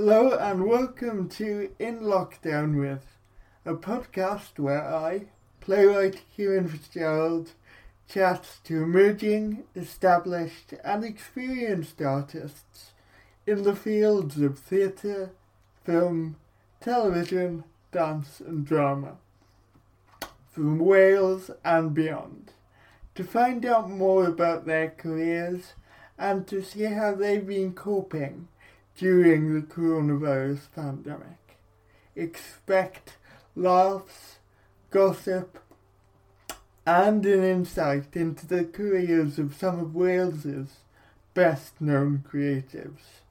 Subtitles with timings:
[0.00, 3.18] Hello and welcome to In Lockdown With,
[3.64, 5.22] a podcast where I,
[5.58, 7.50] playwright Kieran Fitzgerald,
[8.08, 12.92] chats to emerging, established and experienced artists
[13.44, 15.32] in the fields of theatre,
[15.82, 16.36] film,
[16.80, 19.16] television, dance and drama,
[20.48, 22.52] from Wales and beyond,
[23.16, 25.72] to find out more about their careers
[26.16, 28.46] and to see how they've been coping
[28.98, 31.56] during the coronavirus pandemic.
[32.16, 33.16] Expect
[33.54, 34.38] laughs,
[34.90, 35.58] gossip,
[36.84, 40.80] and an insight into the careers of some of Wales's
[41.32, 43.22] best known creatives.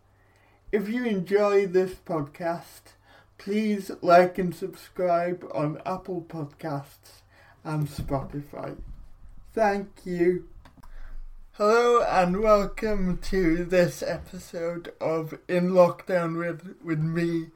[0.72, 2.94] If you enjoy this podcast,
[3.38, 7.22] please like and subscribe on Apple Podcasts
[7.64, 8.78] and Spotify.
[9.54, 10.48] Thank you.
[11.58, 17.48] Hello and welcome to this episode of In Lockdown with with me,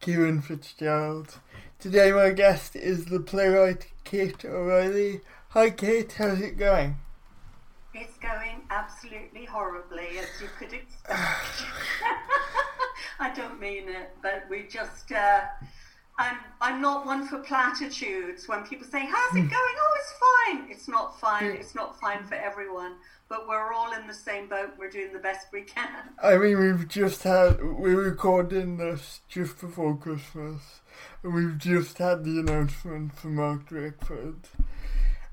[0.00, 1.40] Kieran Fitzgerald.
[1.78, 5.20] Today my guest is the playwright Kaite O'Reilly.
[5.50, 6.96] Hi Kaite, how's it going?
[7.92, 11.10] It's going absolutely horribly, as you could expect.
[13.20, 15.12] I don't mean it, but we just.
[15.12, 15.40] Uh,
[16.18, 18.48] I'm I'm not one for platitudes.
[18.48, 20.70] When people say, "How's it going?" Oh, it's fine.
[20.70, 21.50] It's not fine.
[21.50, 22.94] It's not fine for everyone
[23.30, 24.72] but we're all in the same boat.
[24.76, 25.88] We're doing the best we can.
[26.22, 30.80] I mean, we've just had we're recording this just before Christmas,
[31.22, 34.46] and we've just had the announcement from Mark Drakeford.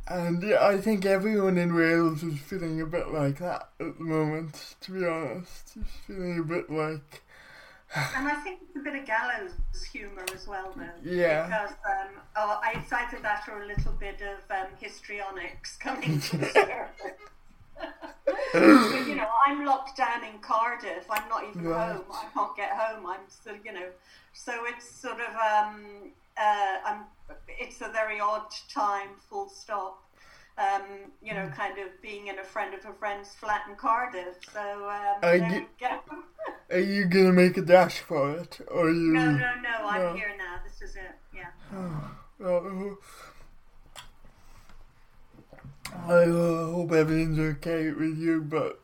[0.07, 4.03] And yeah, I think everyone in Wales is feeling a bit like that at the
[4.03, 5.73] moment, to be honest.
[5.73, 7.23] Just feeling a bit like.
[8.15, 9.53] and I think it's a bit of gallows
[9.91, 10.85] humour as well, though.
[11.03, 11.47] Yeah.
[11.47, 12.83] Because um, oh, I
[13.21, 17.27] that or a little bit of um, histrionics coming to the surface
[18.53, 21.05] but, you know, I'm locked down in Cardiff.
[21.09, 21.95] I'm not even right.
[21.95, 22.05] home.
[22.11, 23.05] I can't get home.
[23.05, 23.89] I'm still, you know,
[24.33, 27.03] so it's sort of um, uh, I'm.
[27.47, 29.09] It's a very odd time.
[29.29, 30.03] Full stop.
[30.57, 34.37] Um, you know, kind of being in a friend of a friend's flat in Cardiff.
[34.52, 35.67] So um, are, you,
[36.71, 39.13] are you gonna make a dash for it, or you?
[39.13, 39.87] No, no, no.
[39.87, 40.59] I'm here now.
[40.63, 41.15] This is it.
[41.33, 41.52] Yeah.
[42.39, 42.95] Oh,
[45.93, 48.80] I uh, hope everything's okay with you, but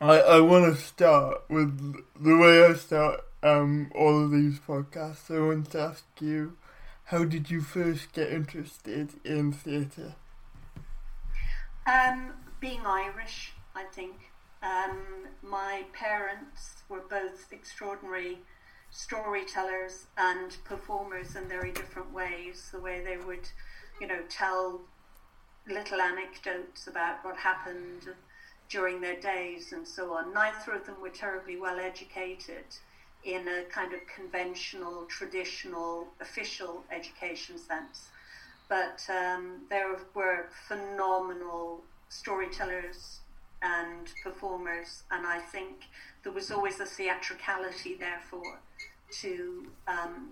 [0.00, 5.34] I I want to start with the way I start um all of these podcasts.
[5.34, 6.56] I want to ask you,
[7.04, 10.14] how did you first get interested in theatre?
[11.86, 14.14] Um, being Irish, I think.
[14.62, 18.38] Um, my parents were both extraordinary
[18.90, 22.68] storytellers and performers in very different ways.
[22.72, 23.48] The way they would,
[24.00, 24.82] you know, tell
[25.68, 28.08] little anecdotes about what happened
[28.68, 30.32] during their days and so on.
[30.32, 32.64] Neither of them were terribly well educated
[33.24, 38.08] in a kind of conventional, traditional, official education sense.
[38.68, 43.18] But um, there were phenomenal storytellers
[43.62, 45.84] and performers, and I think
[46.22, 48.58] there was always a theatricality, therefore,
[49.20, 50.28] to um,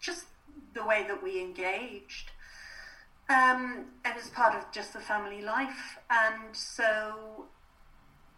[0.00, 0.26] just
[0.74, 2.32] the way that we engaged.
[3.28, 5.98] Um, it was part of just the family life.
[6.10, 7.46] And so,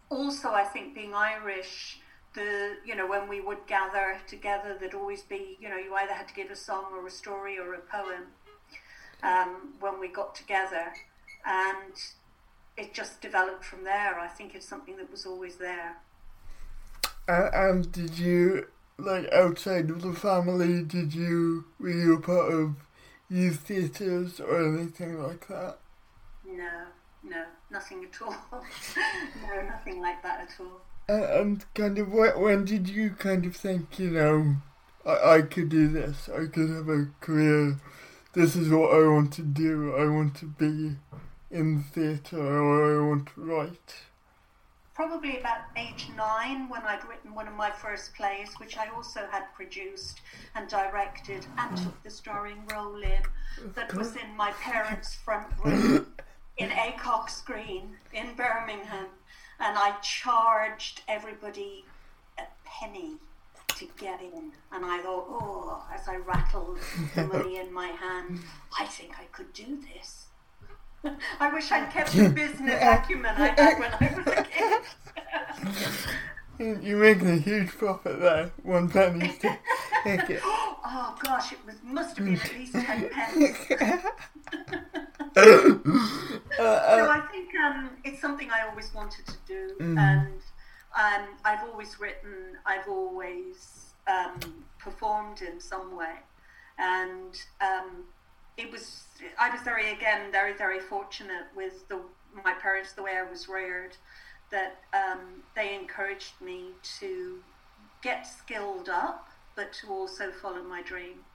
[0.09, 1.99] also, I think being Irish,
[2.33, 6.13] the you know when we would gather together, there'd always be you know you either
[6.13, 8.27] had to give a song or a story or a poem
[9.23, 10.93] um, when we got together,
[11.45, 11.93] and
[12.77, 14.19] it just developed from there.
[14.19, 15.97] I think it's something that was always there.
[17.27, 18.67] And, and did you
[18.97, 20.83] like outside of the family?
[20.83, 22.75] Did you were you a part of
[23.29, 25.77] youth theatres or anything like that?
[26.45, 26.69] No,
[27.23, 28.35] no, nothing at all.
[29.47, 30.81] no, nothing like that at all.
[31.07, 34.55] And kind of when, when did you kind of think, you know,
[35.05, 37.79] I, I could do this, I could have a career,
[38.33, 40.97] this is what I want to do, I want to be
[41.51, 43.95] in theatre or I want to write?
[44.95, 49.27] Probably about age nine when I'd written one of my first plays, which I also
[49.29, 50.21] had produced
[50.55, 53.21] and directed and took the starring role in,
[53.75, 56.13] that was in my parents' front room
[56.57, 59.07] in Acocks Green in Birmingham.
[59.59, 61.83] And I charged everybody
[62.37, 63.15] a penny
[63.77, 64.53] to get in.
[64.71, 66.79] And I thought, oh, as I rattled
[67.15, 68.39] the money in my hand,
[68.79, 70.24] I think I could do this.
[71.39, 74.83] I wish I'd kept the business acumen I had when I was a kid.
[76.83, 78.51] You're making a huge profit there.
[78.63, 79.57] One penny to
[80.03, 80.41] take it.
[80.43, 83.71] Oh gosh, it was must have been at least ten pence.
[83.71, 84.09] uh,
[86.59, 89.97] uh, so I think um, it's something I always wanted to do, mm.
[89.97, 90.39] and
[90.97, 94.39] um, I've always written, I've always um,
[94.79, 96.15] performed in some way,
[96.77, 98.05] and um,
[98.57, 99.03] it was
[99.39, 102.01] I was very again very very fortunate with the
[102.43, 103.95] my parents the way I was reared
[104.51, 106.69] that um, they encouraged me
[106.99, 107.39] to
[108.01, 111.25] get skilled up, but to also follow my dream,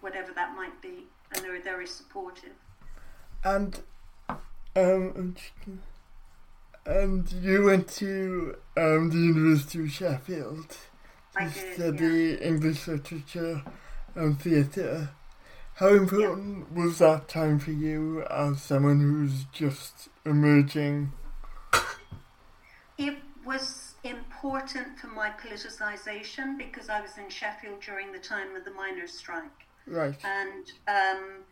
[0.00, 2.52] whatever that might be, and they were very supportive.
[3.42, 3.80] And
[4.76, 5.36] um,
[6.86, 10.76] and you went to um, the University of Sheffield
[11.36, 12.46] to did, study yeah.
[12.46, 13.62] English literature
[14.14, 15.10] and theatre.
[15.80, 16.82] How important yeah.
[16.82, 21.14] was that time for you as someone who's just emerging?
[22.98, 23.16] It
[23.46, 28.72] was important for my politicisation because I was in Sheffield during the time of the
[28.72, 29.64] miners' strike.
[29.86, 30.22] Right.
[30.22, 31.44] And um,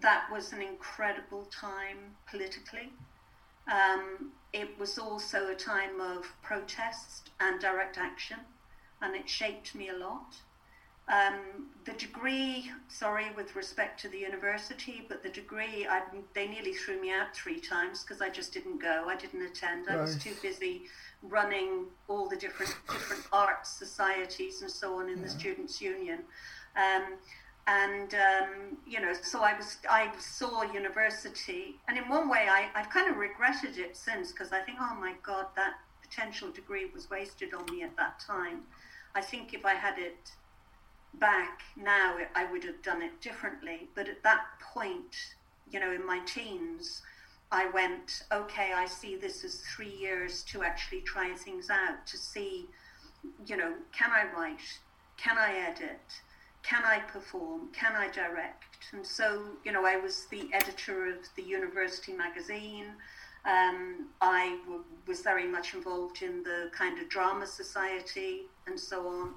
[0.00, 2.92] that was an incredible time politically.
[3.70, 8.38] Um, it was also a time of protest and direct action,
[9.00, 10.34] and it shaped me a lot.
[11.08, 16.02] Um, the degree, sorry, with respect to the university, but the degree, I,
[16.34, 19.04] they nearly threw me out three times because I just didn't go.
[19.06, 19.88] I didn't attend.
[19.88, 20.82] I was too busy
[21.22, 25.24] running all the different different arts societies and so on in yeah.
[25.24, 26.20] the students' union.
[26.76, 27.14] Um,
[27.68, 32.68] and um, you know, so I was I saw university, and in one way, I
[32.74, 36.86] I've kind of regretted it since because I think, oh my God, that potential degree
[36.92, 38.62] was wasted on me at that time.
[39.14, 40.32] I think if I had it
[41.18, 43.88] back now, I would have done it differently.
[43.94, 45.16] But at that point,
[45.70, 47.02] you know, in my teens,
[47.50, 52.16] I went, okay, I see this as three years to actually try things out to
[52.16, 52.66] see,
[53.46, 54.80] you know, can I write?
[55.16, 56.00] Can I edit?
[56.66, 57.68] can I perform?
[57.72, 58.64] Can I direct?
[58.92, 62.86] And so, you know, I was the editor of the university magazine.
[63.44, 69.06] Um, I w- was very much involved in the kind of drama society and so
[69.06, 69.34] on.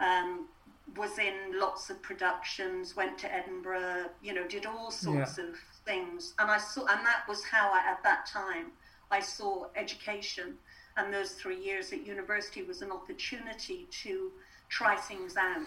[0.00, 0.46] Um,
[0.96, 5.44] was in lots of productions, went to Edinburgh, you know, did all sorts yeah.
[5.44, 5.54] of
[5.84, 6.34] things.
[6.38, 8.72] And I saw, and that was how I, at that time,
[9.10, 10.54] I saw education.
[10.96, 14.32] And those three years at university was an opportunity to
[14.68, 15.66] try things out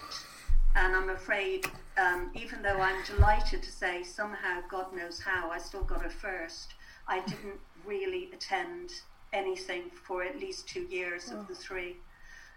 [0.76, 1.66] and I'm afraid,
[1.98, 6.10] um, even though I'm delighted to say somehow, God knows how, I still got a
[6.10, 6.74] first,
[7.08, 8.90] I didn't really attend
[9.34, 11.40] anything for at least two years oh.
[11.40, 11.98] of the three.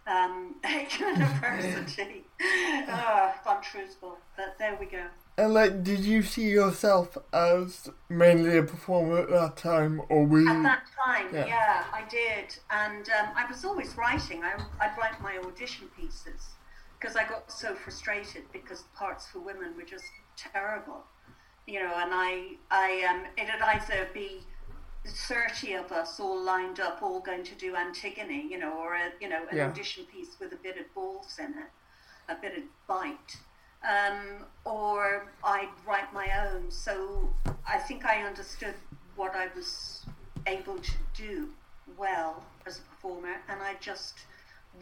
[0.07, 0.55] Um,
[0.99, 2.25] university.
[2.43, 4.19] oh, untruthful.
[4.37, 5.07] But there we go.
[5.39, 10.41] And like, did you see yourself as mainly a performer at that time, or were
[10.41, 10.51] you?
[10.51, 14.43] At that time, yeah, yeah I did, and um, I was always writing.
[14.45, 16.55] I, I'd write my audition pieces,
[16.99, 20.07] because I got so frustrated because parts for women were just
[20.39, 21.05] terrible,
[21.67, 21.93] you know.
[21.97, 24.41] And I, I, um, it'd either be
[25.07, 29.11] thirty of us all lined up, all going to do Antigone, you know, or a,
[29.21, 29.67] you know, an yeah.
[29.69, 31.71] audition piece with a bit of balls in it,
[32.29, 33.37] a bit of bite.
[33.87, 36.71] Um, or I'd write my own.
[36.71, 37.29] So
[37.69, 38.75] I think I understood
[39.15, 40.05] what I was
[40.47, 41.51] able to do
[41.97, 44.21] well as a performer, and I just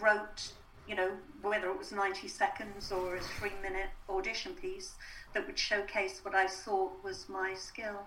[0.00, 0.52] wrote
[0.86, 1.12] you know,
[1.42, 4.94] whether it was 90 seconds or a three minute audition piece
[5.32, 8.06] that would showcase what I thought was my skill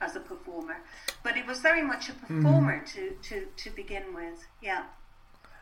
[0.00, 0.78] as a performer.
[1.22, 2.92] But it was very much a performer mm.
[2.94, 4.84] to, to, to begin with, yeah.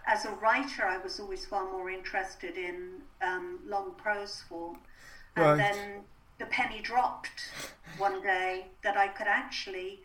[0.06, 4.78] As a writer, I was always far more interested in um, long prose form.
[5.34, 5.56] And right.
[5.56, 6.04] then
[6.38, 7.50] the penny dropped
[7.98, 10.00] one day that I could actually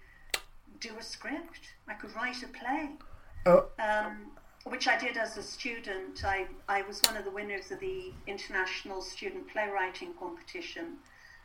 [0.79, 1.59] do a script.
[1.87, 2.89] I could write a play.
[3.45, 3.65] Oh.
[3.79, 4.31] Um,
[4.63, 6.23] which I did as a student.
[6.23, 10.97] I, I was one of the winners of the International Student Playwriting Competition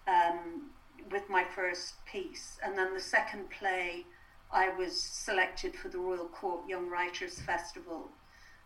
[0.06, 0.70] um,
[1.10, 2.58] with my first piece.
[2.64, 4.04] And then the second play,
[4.52, 8.08] I was selected for the Royal Court Young Writers Festival.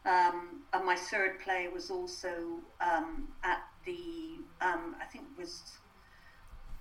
[0.05, 5.63] Um, and my third play was also um, at the, um, I think it was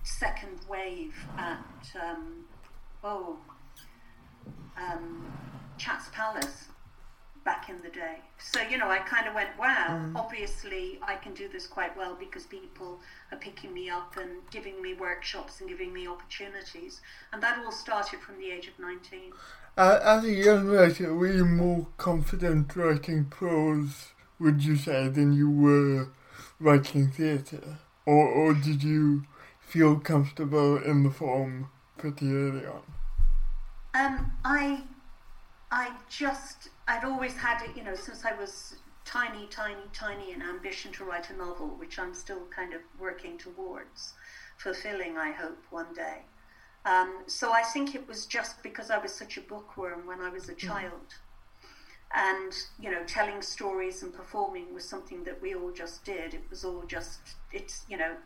[0.02, 1.64] second wave at,
[2.02, 2.44] um,
[3.04, 3.38] oh,
[4.76, 5.30] um,
[5.76, 6.68] Chats Palace
[7.50, 8.18] back in the day.
[8.38, 10.16] So, you know, I kind of went, wow, mm.
[10.16, 13.00] obviously I can do this quite well because people
[13.32, 17.00] are picking me up and giving me workshops and giving me opportunities.
[17.32, 19.32] And that all started from the age of 19.
[19.76, 25.32] Uh, as a young writer, were you more confident writing prose, would you say, than
[25.32, 26.10] you were
[26.60, 27.78] writing theatre?
[28.06, 29.24] Or, or did you
[29.58, 32.82] feel comfortable in the form pretty early on?
[33.92, 34.82] Um, I,
[35.72, 40.42] I just I'd always had it, you know, since I was tiny, tiny, tiny, an
[40.42, 44.14] ambition to write a novel, which I'm still kind of working towards
[44.56, 46.22] fulfilling, I hope, one day.
[46.84, 50.30] Um, so I think it was just because I was such a bookworm when I
[50.30, 50.58] was a mm.
[50.58, 51.14] child
[52.12, 56.42] and you know telling stories and performing was something that we all just did it
[56.50, 57.20] was all just
[57.52, 58.16] it's you know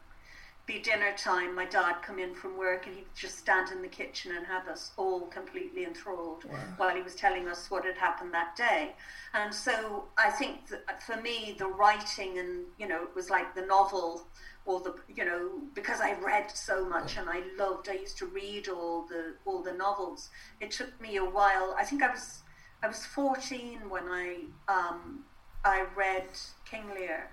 [0.67, 3.89] be dinner time my dad come in from work and he'd just stand in the
[3.89, 6.59] kitchen and have us all completely enthralled wow.
[6.79, 8.93] while he was telling us what had happened that day.
[9.35, 10.61] And so i think
[11.07, 14.27] for me the writing and you know it was like the novel
[14.67, 18.27] or the you know because I read so much and I loved I used to
[18.27, 20.31] read all the all the novels
[20.61, 21.75] it took me a while.
[21.79, 22.43] I think I was
[22.83, 25.25] I was 14 when I um,
[25.65, 26.29] I read
[26.65, 27.31] King Lear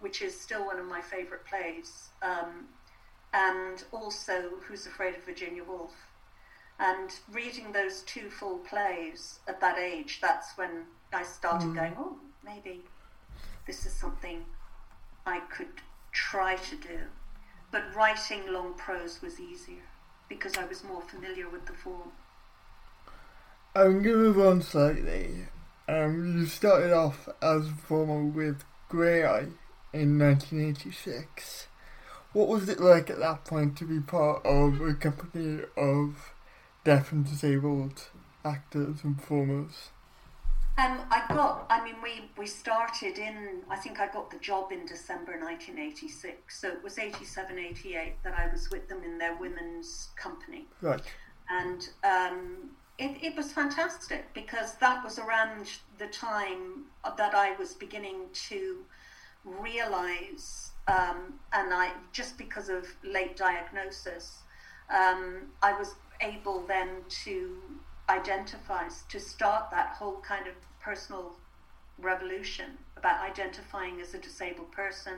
[0.00, 2.66] which is still one of my favorite plays um,
[3.32, 5.94] and also Who's Afraid of Virginia Woolf
[6.78, 11.74] and reading those two full plays at that age that's when I started mm.
[11.74, 12.82] going oh maybe
[13.66, 14.44] this is something
[15.26, 15.68] I could
[16.12, 16.98] try to do.
[17.70, 19.84] But writing long prose was easier
[20.28, 22.10] because I was more familiar with the form.
[23.74, 25.46] I'm going to move on slightly.
[25.88, 29.52] Um, you started off as a performer with Graeae
[29.92, 31.68] in 1986.
[32.32, 36.32] What was it like at that point to be part of a company of
[36.84, 38.08] deaf and disabled
[38.44, 39.90] actors and performers?
[40.78, 44.72] Um, I got, I mean, we, we started in, I think I got the job
[44.72, 46.58] in December 1986.
[46.58, 50.66] So it was 87, 88 that I was with them in their women's company.
[50.80, 51.02] Right.
[51.50, 55.66] And um, it, it was fantastic because that was around
[55.98, 56.84] the time
[57.16, 58.76] that I was beginning to
[59.44, 64.42] realize, um, and I, just because of late diagnosis,
[64.90, 66.88] um, I was able then
[67.24, 67.56] to
[68.08, 71.32] identify, to start that whole kind of personal
[71.98, 75.14] revolution about identifying as a disabled person,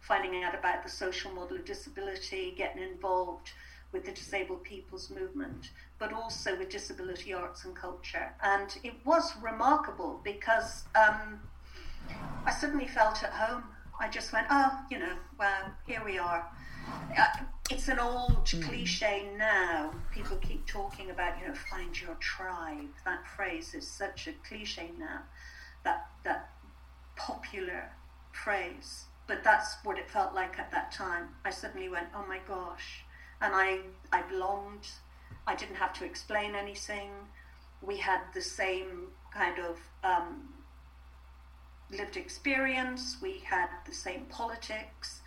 [0.00, 3.50] finding out about the social model of disability, getting involved
[3.92, 8.34] with the disabled people's movement, but also with disability arts and culture.
[8.42, 11.40] And it was remarkable because um,
[12.46, 13.64] I suddenly felt at home.
[14.00, 16.46] I just went, oh, you know, well, here we are.
[17.16, 17.26] Uh,
[17.70, 18.62] it's an old mm.
[18.62, 19.92] cliche now.
[20.12, 22.90] People keep talking about, you know, find your tribe.
[23.04, 25.22] That phrase is such a cliche now.
[25.84, 26.50] That that
[27.16, 27.90] popular
[28.32, 29.04] phrase.
[29.26, 31.28] But that's what it felt like at that time.
[31.44, 33.04] I suddenly went, oh my gosh.
[33.40, 33.80] And I,
[34.12, 34.88] I belonged.
[35.46, 37.10] I didn't have to explain anything.
[37.80, 40.48] We had the same kind of um,
[41.90, 43.16] lived experience.
[43.22, 45.20] We had the same politics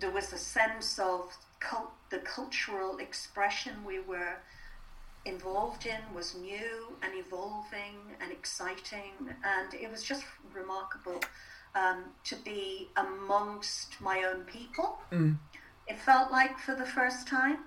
[0.00, 4.38] there was a sense of cult, the cultural expression we were
[5.26, 9.12] involved in was new and evolving and exciting,
[9.44, 11.20] and it was just remarkable
[11.74, 14.98] um, to be amongst my own people.
[15.12, 15.36] Mm.
[15.86, 17.58] It felt like for the first time.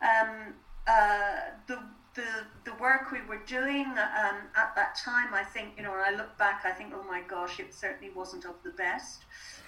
[0.00, 0.54] Um,
[0.86, 1.78] uh, the
[2.16, 6.00] the the work we were doing um, at that time, I think you know, when
[6.00, 9.24] I look back, I think, oh my gosh, it certainly wasn't of the best.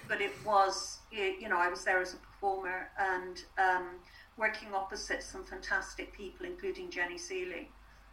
[0.08, 3.88] But it was, you know, I was there as a performer and um,
[4.38, 7.66] working opposite some fantastic people, including Jenny Sealey,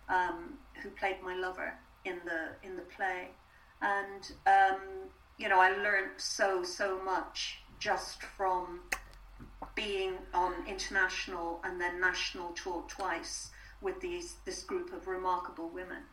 [0.10, 1.74] um, who played my lover
[2.04, 3.30] in the in the play,
[3.82, 4.82] and um,
[5.38, 8.82] you know, I learned so so much just from
[9.74, 13.50] being on international and then national tour twice
[13.86, 16.04] with these this group of remarkable women.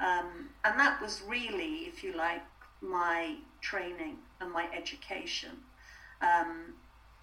[0.00, 2.42] Um, and that was really, if you like,
[2.80, 5.50] my training and my education.
[6.20, 6.74] Um,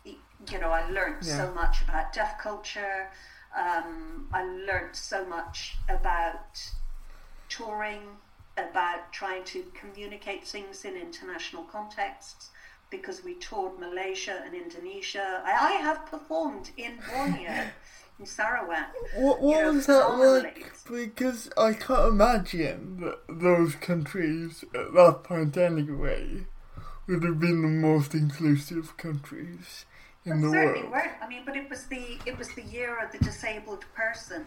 [0.05, 1.37] you know, I learned yeah.
[1.37, 3.09] so much about deaf culture.
[3.57, 6.61] Um, I learned so much about
[7.49, 8.03] touring,
[8.55, 12.51] about trying to communicate things in international contexts
[12.89, 15.41] because we toured Malaysia and Indonesia.
[15.43, 17.67] I, I have performed in Borneo.
[18.19, 18.93] in Sarawak.
[19.15, 20.71] What, what know, was that like?
[20.89, 26.45] Because I can't imagine that those countries at that point anyway
[27.07, 29.85] would have been the most inclusive countries
[30.25, 30.91] in the certainly world.
[30.91, 31.11] Weren't.
[31.21, 34.45] I mean, but it was the it was the year of the disabled person,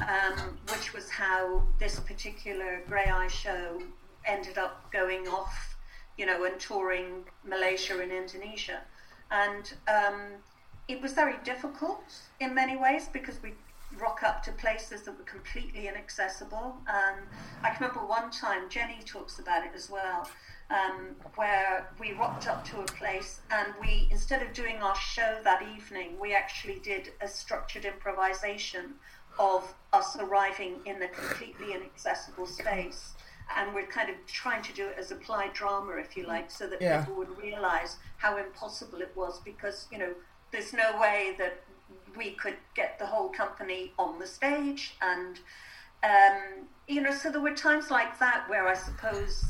[0.00, 3.80] um, which was how this particular Graeae show
[4.26, 5.76] ended up going off,
[6.18, 8.80] you know, and touring Malaysia and Indonesia,
[9.30, 9.74] and.
[9.88, 10.20] Um,
[10.88, 12.04] it was very difficult
[12.40, 13.52] in many ways because we
[13.98, 16.76] rock up to places that were completely inaccessible.
[16.88, 17.20] Um,
[17.62, 20.28] I can remember one time, Jenny talks about it as well,
[20.70, 25.38] um, where we rocked up to a place and we, instead of doing our show
[25.44, 28.94] that evening, we actually did a structured improvisation
[29.38, 33.12] of us arriving in a completely inaccessible space.
[33.56, 36.66] And we're kind of trying to do it as applied drama, if you like, so
[36.66, 37.00] that yeah.
[37.00, 40.14] people would realize how impossible it was because, you know,
[40.54, 41.64] there's no way that
[42.16, 45.40] we could get the whole company on the stage and
[46.04, 49.42] um, you know, so there were times like that where I suppose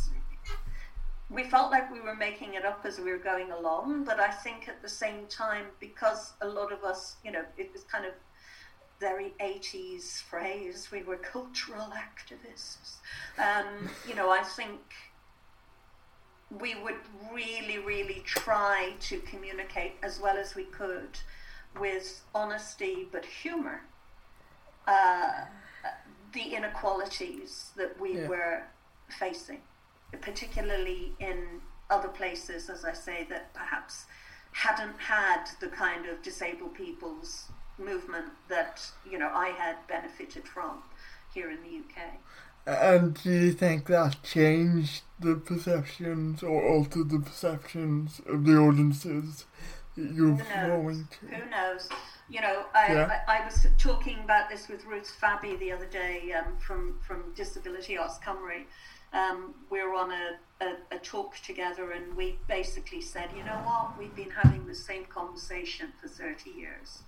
[1.28, 4.30] we felt like we were making it up as we were going along, but I
[4.30, 8.06] think at the same time, because a lot of us, you know, it was kind
[8.06, 8.12] of
[9.00, 12.98] very 80s phrase, we were cultural activists.
[13.36, 14.80] Um, you know, I think
[16.60, 16.96] we would
[17.32, 21.18] really, really try to communicate as well as we could
[21.78, 23.82] with honesty but humor
[24.86, 25.44] uh,
[26.32, 28.28] the inequalities that we yeah.
[28.28, 28.62] were
[29.18, 29.60] facing,
[30.20, 34.04] particularly in other places, as I say, that perhaps
[34.52, 37.46] hadn't had the kind of disabled people's
[37.78, 40.82] movement that you know I had benefited from
[41.32, 42.14] here in the UK.
[42.66, 49.44] And do you think that changed the perceptions or altered the perceptions of the audiences
[49.96, 51.26] you're performing to?
[51.26, 51.88] Who knows?
[52.30, 53.20] You know, I, yeah.
[53.28, 57.34] I, I, was talking about this with Ruth Fabby the other day um, from, from
[57.36, 58.64] Disability Arts Cymru.
[59.12, 63.60] Um, we were on a, a, a, talk together and we basically said, you know
[63.64, 67.02] what, we've been having the same conversation for 30 years.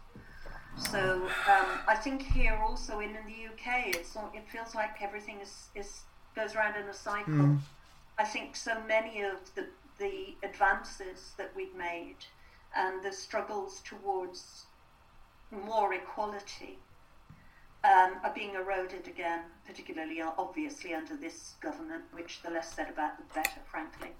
[0.76, 5.40] So um, I think here also in, in the UK, it's it feels like everything
[5.40, 6.00] is, is
[6.34, 7.32] goes around in a cycle.
[7.32, 7.58] Mm.
[8.18, 9.66] I think so many of the
[9.98, 12.16] the advances that we've made
[12.76, 14.66] and the struggles towards
[15.50, 16.78] more equality
[17.82, 22.90] um, are being eroded again, particularly uh, obviously under this government, which the less said
[22.90, 24.10] about the better, frankly.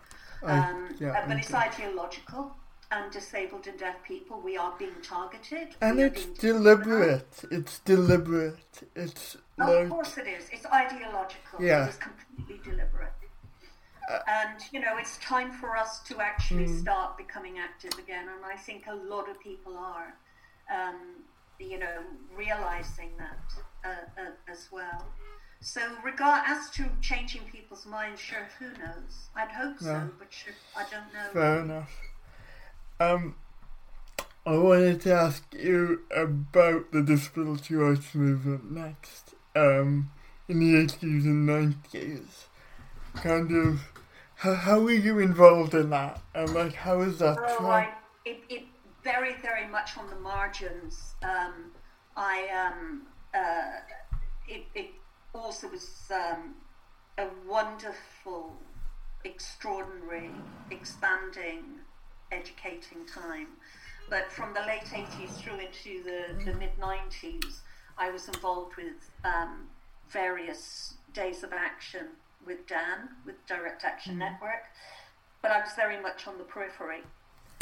[0.43, 2.55] Um, yeah, uh, but it's ideological
[2.93, 5.69] and disabled and deaf people, we are being targeted.
[5.81, 7.43] And it's deliberate.
[7.51, 8.83] It's deliberate.
[8.95, 10.49] It's oh, like, of course it is.
[10.53, 11.61] It's ideological.
[11.61, 11.87] Yeah.
[11.87, 13.13] It is completely deliberate.
[14.09, 16.81] Uh, and you know, it's time for us to actually mm.
[16.81, 18.27] start becoming active again.
[18.29, 20.15] And I think a lot of people are,
[20.73, 21.25] um,
[21.59, 22.03] you know,
[22.37, 25.07] realizing that uh, uh, as well.
[25.61, 29.29] So, regard as to changing people's minds, sure, who knows?
[29.35, 30.05] I'd hope yeah.
[30.05, 31.33] so, but sure, I don't know.
[31.33, 31.91] Fair enough.
[32.99, 33.37] Um,
[34.47, 39.35] I wanted to ask you about the disability rights movement next.
[39.55, 40.11] Um,
[40.49, 42.47] in the 80s and 90s.
[43.15, 43.81] Kind of,
[44.37, 46.21] how, how were you involved in that?
[46.35, 47.39] And like, how is that?
[47.39, 47.91] Oh, I,
[48.25, 48.63] it, it
[49.03, 51.15] very, very much on the margins.
[51.23, 51.73] Um,
[52.17, 53.03] I, um,
[53.35, 53.81] uh,
[54.49, 54.91] it, it
[55.35, 56.55] also was um,
[57.19, 58.57] a wonderful,
[59.25, 60.31] extraordinary,
[60.71, 61.81] expanding
[62.33, 63.49] educating time.
[64.09, 67.61] But from the late 80s through into the, the mid 90s,
[67.99, 69.67] I was involved with um,
[70.09, 72.09] various days of action
[72.47, 74.19] with Dan, with Direct Action mm.
[74.19, 74.65] Network,
[75.43, 77.03] but I was very much on the periphery.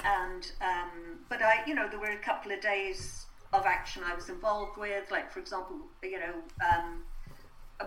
[0.04, 4.14] And um, but I, you know, there were a couple of days of action I
[4.14, 6.34] was involved with, like for example, you know,
[6.68, 7.04] um,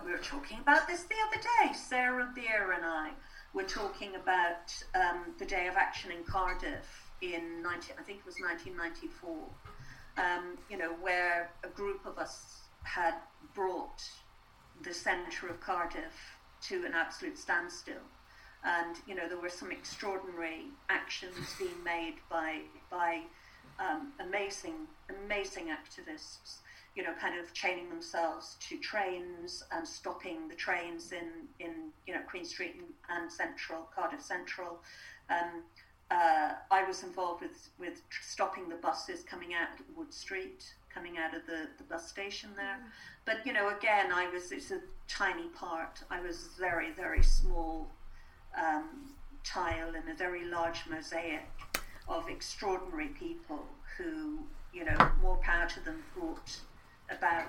[0.04, 3.12] we were talking about this the other day, Sara Beer and I
[3.54, 8.26] we're talking about um, the Day of Action in Cardiff in 19, I think it
[8.26, 9.36] was 1994.
[10.18, 13.14] Um, you know, where a group of us had
[13.54, 14.02] brought
[14.84, 18.06] the centre of Cardiff to an absolute standstill.
[18.64, 23.22] And, you know, there were some extraordinary actions being made by, by
[23.80, 24.88] um, amazing,
[25.24, 26.58] amazing activists
[26.98, 31.30] you know, kind of chaining themselves to trains and stopping the trains in,
[31.60, 34.80] in you know, Queen Street and, and Central, Cardiff Central.
[35.30, 35.62] Um,
[36.10, 41.20] uh, I was involved with, with stopping the buses coming out of Wood Street, coming
[41.20, 42.78] out of the, the bus station there.
[42.78, 42.90] Mm.
[43.26, 46.02] But, you know, again, I was, it's a tiny part.
[46.10, 47.90] I was very, very small
[48.58, 49.12] um,
[49.44, 51.46] tile in a very large mosaic
[52.08, 53.66] of extraordinary people
[53.98, 54.40] who,
[54.74, 56.58] you know, more power to them brought
[57.10, 57.48] about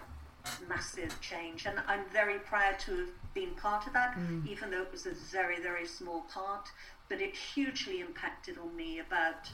[0.68, 1.66] massive change.
[1.66, 4.46] And I'm very proud to have been part of that, mm.
[4.46, 6.68] even though it was a very, very small part.
[7.08, 9.48] But it hugely impacted on me about,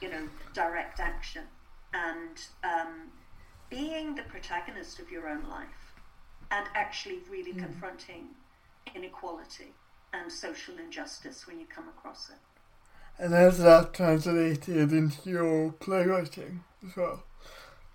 [0.00, 1.44] you know, direct action
[1.94, 3.10] and um,
[3.70, 5.94] being the protagonist of your own life
[6.50, 7.58] and actually really mm.
[7.58, 8.28] confronting
[8.94, 9.72] inequality
[10.12, 12.36] and social injustice when you come across it.
[13.18, 17.22] And has that translated into your playwriting as well?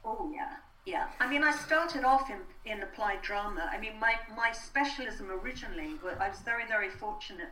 [0.03, 0.57] Oh, yeah.
[0.85, 3.69] Yeah, I mean, I started off in, in applied drama.
[3.71, 7.49] I mean, my, my specialism originally, I was very, very fortunate.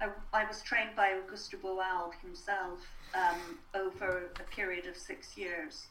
[0.00, 2.80] I, I was trained by Augusto Boal himself
[3.14, 5.86] um, over a period of six years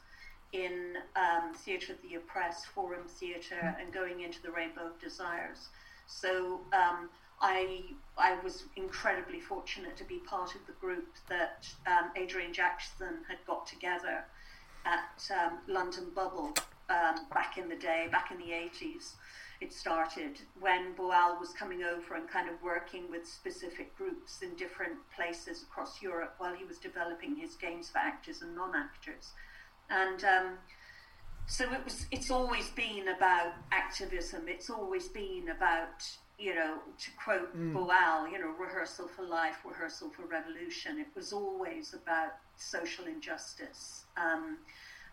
[0.52, 5.70] in um, Theatre of the Oppressed, Forum Theatre, and going into the Rainbow of Desires.
[6.06, 7.10] So um,
[7.42, 7.86] I,
[8.20, 13.40] I was incredibly fortunate to be part of the group that um, Adrian Jackson had
[13.48, 14.26] got together
[14.86, 16.54] at um, London Bubble
[16.90, 19.14] um, back in the day, back in the 80s.
[19.62, 24.56] it started when Boal was coming over and kind of working with specific groups in
[24.56, 29.32] different places across Europe while he was developing his games for actors and non-actors.
[29.90, 30.58] And um,
[31.46, 32.06] so it was.
[32.12, 34.44] It's always been about activism.
[34.48, 36.02] It's always been about
[36.40, 37.74] you know, to quote mm.
[37.74, 41.00] Boal, you know, rehearsal for life, rehearsal for revolution.
[41.00, 44.06] It was always about social injustice.
[44.18, 44.58] Um,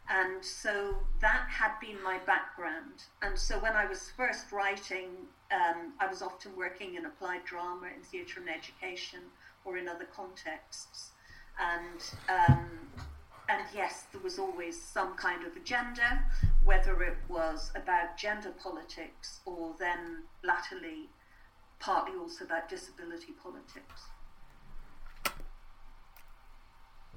[0.08, 3.04] and so that had been my background.
[3.22, 5.10] And so when I was first writing,
[5.52, 9.20] um, I was often working in applied drama, in theatre and education,
[9.64, 11.10] or in other contexts.
[11.58, 12.66] And um,
[13.48, 16.24] and yes, there was always some kind of agenda,
[16.64, 21.08] whether it was about gender politics or then latterly
[21.80, 24.02] partly also about disability politics.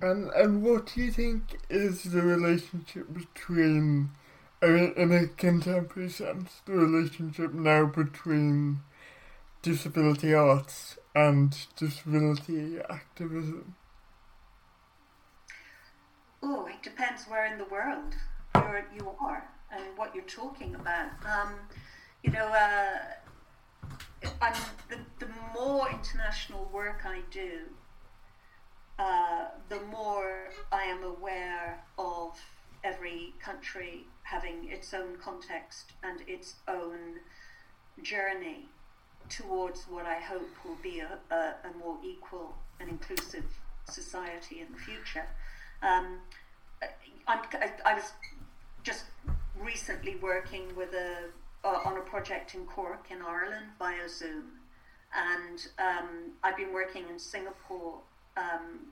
[0.01, 4.12] And and what do you think is the relationship between,
[4.62, 8.82] I mean, in a contemporary sense, the relationship now between
[9.62, 13.75] disability arts and disability activism?
[16.41, 18.15] Oh, it depends where in the world
[18.56, 21.12] you're, you are and what you're talking about.
[21.25, 21.53] Um,
[22.23, 22.97] you know, uh,
[24.89, 27.62] the, the more international work I do,
[28.99, 32.38] uh, the more I am aware of
[32.84, 37.19] every country having its own context and its own
[38.01, 38.67] journey
[39.29, 43.45] towards what I hope will be a, a, a more equal and inclusive
[43.89, 45.27] society in the future.
[45.82, 46.19] Um,
[47.27, 47.39] I,
[47.86, 48.12] I, was
[48.84, 49.06] just
[49.60, 51.29] recently working with a
[51.65, 54.51] uh, on a project in Cork in Ireland via Zoom,
[55.15, 57.99] and um, I've been working in Singapore
[58.38, 58.88] um,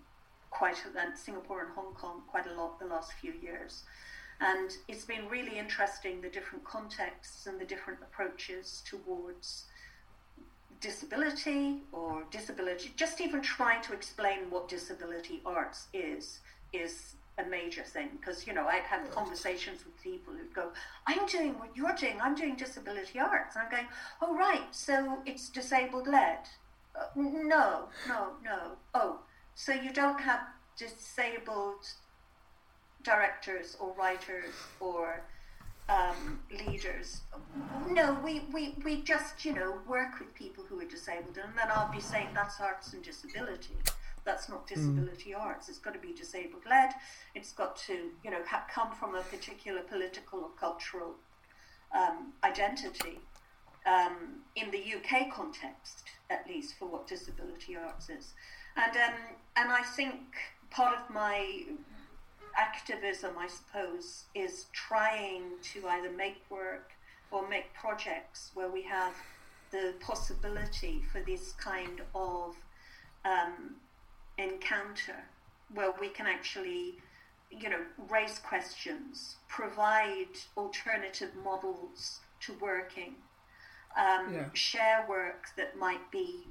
[0.50, 3.84] quite a, Singapore and Hong Kong quite a lot the last few years.
[4.40, 9.66] And it's been really interesting the different contexts and the different approaches towards
[10.80, 16.40] disability or disability, just even trying to explain what disability arts is,
[16.74, 18.10] is a major thing.
[18.20, 20.72] Because, you know, I've had conversations with people who go,
[21.06, 23.56] I'm doing what you're doing, I'm doing disability arts.
[23.56, 23.88] And I'm going,
[24.24, 26.40] oh, right, so it's disabled led.
[26.96, 28.72] Uh, no, no, no.
[28.96, 29.20] Oh,
[29.56, 30.42] so you don't have
[30.78, 31.86] disabled
[33.04, 35.24] directors or writers or
[35.90, 37.22] um, leaders.
[37.90, 41.38] No, we, we, we just, you know, work with people who are disabled.
[41.38, 43.76] And then I'll be saying that's arts and disability.
[44.24, 44.76] That's not hmm.
[44.76, 45.40] disability mm.
[45.40, 45.68] arts.
[45.68, 46.92] It's got to be disabled led.
[47.34, 51.16] It's got to, you know, ha- come from a particular political or cultural
[51.98, 53.20] um, identity.
[53.86, 58.34] Um, in the UK context, at least, for what disability arts is.
[58.76, 59.14] And um,
[59.56, 60.20] and I think
[60.70, 61.64] part of my
[62.58, 66.92] activism, I suppose, is trying to either make work
[67.32, 69.14] or make projects where we have
[69.72, 72.56] the possibility for this kind of
[73.24, 73.76] um,
[74.38, 75.24] encounter,
[75.74, 76.96] where we can actually,
[77.50, 77.80] you know,
[78.10, 83.16] raise questions, provide alternative models to working,
[83.98, 84.46] um, yeah.
[84.54, 86.48] share work that might be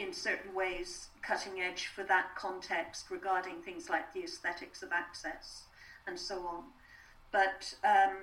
[0.00, 5.64] in certain ways cutting edge for that context regarding things like the aesthetics of access
[6.06, 6.64] and so on.
[7.30, 8.16] But um,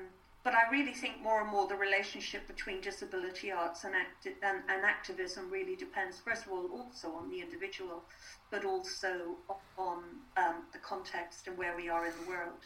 [0.43, 4.59] but I really think more and more the relationship between disability arts and, acti- and,
[4.69, 8.01] and, activism really depends, first of all, also on the individual,
[8.49, 9.35] but also
[9.77, 9.97] on
[10.37, 12.63] um, the context and where we are in the world.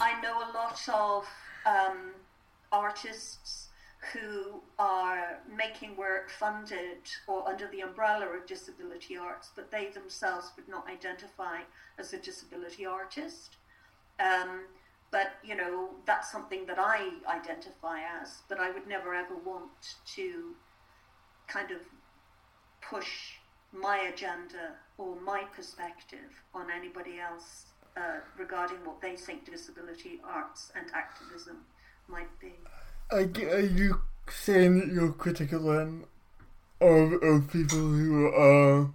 [0.00, 1.28] I know a lot of
[1.66, 2.12] um,
[2.72, 3.68] artists
[4.12, 10.50] who are making work funded or under the umbrella of disability arts, but they themselves
[10.56, 11.58] would not identify
[11.98, 13.56] as a disability artist.
[14.18, 14.62] Um,
[15.12, 19.96] but you know that's something that I identify as, but I would never ever want
[20.16, 20.54] to
[21.46, 21.78] kind of
[22.80, 23.34] push
[23.72, 30.72] my agenda or my perspective on anybody else uh, regarding what they think disability arts
[30.74, 31.58] and activism
[32.08, 32.52] might be.
[33.12, 36.04] Are you saying that you're critical then
[36.80, 38.90] of, of people who are,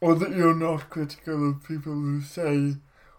[0.00, 2.76] or that you're not critical of people who say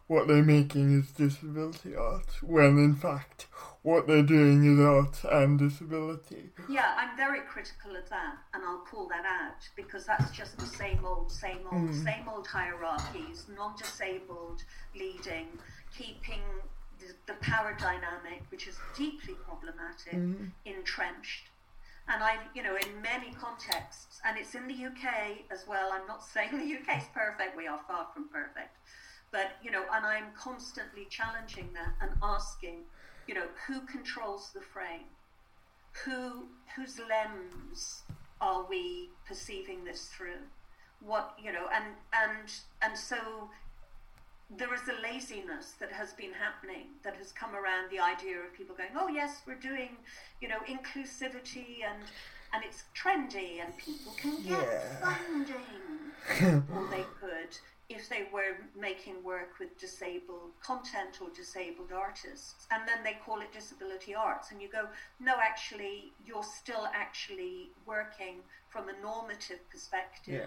[0.08, 3.48] what they're making is disability art, when in fact
[3.82, 6.52] what they're doing is art and disability.
[6.70, 10.66] Yeah, I'm very critical of that, and I'll call that out because that's just the
[10.66, 12.04] same old, same old, mm.
[12.04, 14.64] same old hierarchies, non disabled
[14.96, 15.48] leading,
[15.98, 16.42] keeping
[17.28, 20.46] the, power dynamic, which is deeply problematic, mm-hmm.
[20.66, 21.50] entrenched.
[22.08, 25.92] And I, you know, in many contexts, and it's in the UK as well.
[25.94, 28.76] I'm not saying the UK is perfect; we are far from perfect.
[29.32, 32.84] But you know, and I'm constantly challenging that and asking,
[33.28, 35.08] you know, who controls the frame?
[36.06, 38.04] who whose lens
[38.42, 40.42] are we perceiving this through?
[41.00, 43.50] What you know, and and and so
[44.50, 48.54] there is a laziness that has been happening that has come around the idea of
[48.54, 49.90] people going, oh yes, we're doing,
[50.42, 52.04] you know, inclusivity and
[52.54, 55.14] and it's trendy and people can get yeah.
[55.14, 56.64] funding.
[56.76, 57.58] or they could
[57.90, 62.66] if they were making work with disabled content or disabled artists.
[62.72, 64.52] And then they call it disability arts.
[64.52, 64.88] And you go,
[65.20, 68.38] no, actually, you're still actually working
[68.70, 70.34] from a normative perspective.
[70.34, 70.46] Yeah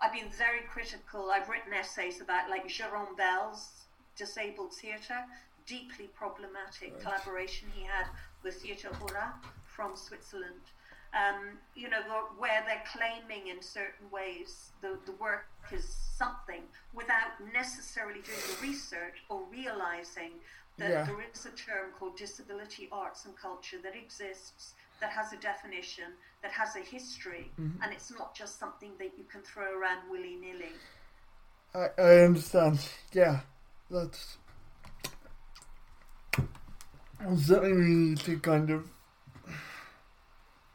[0.00, 1.30] I've been very critical.
[1.30, 3.68] I've written essays about like Jérôme Bel's
[4.16, 5.24] disabled theatre,
[5.66, 7.00] deeply problematic right.
[7.00, 8.06] collaboration he had
[8.42, 10.60] with Theatre Hora from Switzerland.
[11.14, 12.02] Um, you know,
[12.36, 15.84] where they're claiming in certain ways the, the work is
[16.16, 16.62] something
[16.94, 20.32] without necessarily doing the research or realizing
[20.78, 21.04] that yeah.
[21.04, 26.12] there is a term called disability arts and culture that exists that has a definition,
[26.42, 27.82] that has a history, mm-hmm.
[27.82, 30.72] and it's not just something that you can throw around willy nilly.
[31.74, 32.80] I, I understand.
[33.12, 33.40] Yeah,
[33.90, 34.38] that's
[37.18, 38.88] something we need to kind of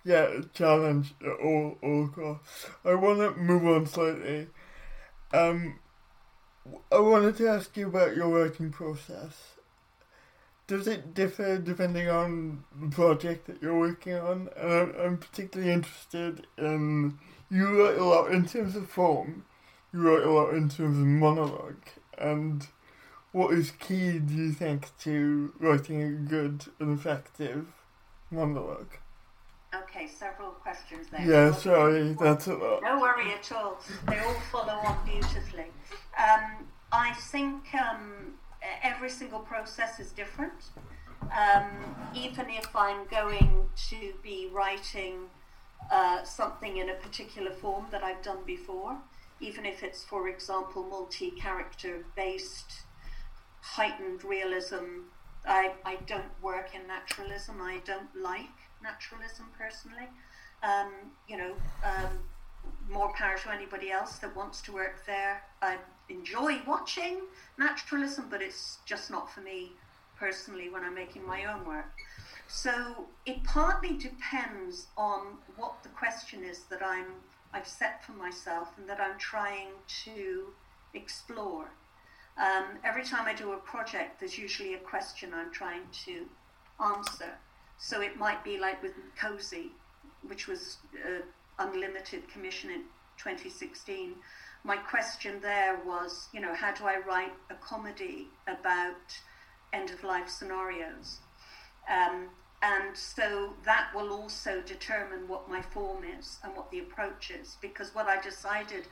[0.03, 2.67] yeah challenge all all across.
[2.85, 4.47] I want to move on slightly.
[5.33, 5.79] Um,
[6.91, 9.50] I wanted to ask you about your writing process
[10.71, 14.47] does it differ depending on the project that you're working on?
[14.55, 19.43] And I'm, I'm particularly interested in you write a lot in terms of form,
[19.93, 21.83] you write a lot in terms of monologue,
[22.17, 22.65] and
[23.33, 27.67] what is key, do you think, to writing a good and effective
[28.29, 28.93] monologue?
[29.75, 31.21] Okay, several questions there.
[31.21, 32.81] Yeah, sorry, that's a lot.
[32.81, 33.81] No worry at all.
[34.07, 35.67] They all follow on beautifully.
[36.17, 38.35] Um, I think um,
[38.83, 40.71] every single process is different.
[41.23, 41.69] Um,
[42.13, 45.29] even if I'm going to be writing
[45.91, 48.97] uh, something in a particular form that I've done before,
[49.39, 52.71] even if it's, for example, multi character based,
[53.61, 55.05] heightened realism,
[55.45, 57.61] I, I don't work in naturalism.
[57.61, 58.49] I don't like
[58.83, 60.07] naturalism personally.
[60.63, 60.91] Um,
[61.27, 62.19] you know, um,
[62.89, 65.41] more power to anybody else that wants to work there.
[65.61, 65.77] I
[66.11, 67.21] enjoy watching
[67.57, 69.71] naturalism, but it's just not for me
[70.17, 71.91] personally when I'm making my own work.
[72.47, 77.05] So it partly depends on what the question is that I'm
[77.53, 79.69] I've set for myself and that I'm trying
[80.05, 80.47] to
[80.93, 81.69] explore.
[82.37, 86.25] Um, every time I do a project, there's usually a question I'm trying to
[86.81, 87.33] answer.
[87.77, 89.71] So it might be like with Cosy,
[90.25, 91.21] which was uh,
[91.59, 92.81] unlimited commission in
[93.17, 94.15] 2016,
[94.63, 99.19] my question there was, you know, how do I write a comedy about
[99.73, 101.19] end of life scenarios?
[101.89, 102.29] Um,
[102.61, 107.57] and so that will also determine what my form is and what the approach is.
[107.59, 108.85] Because what I decided,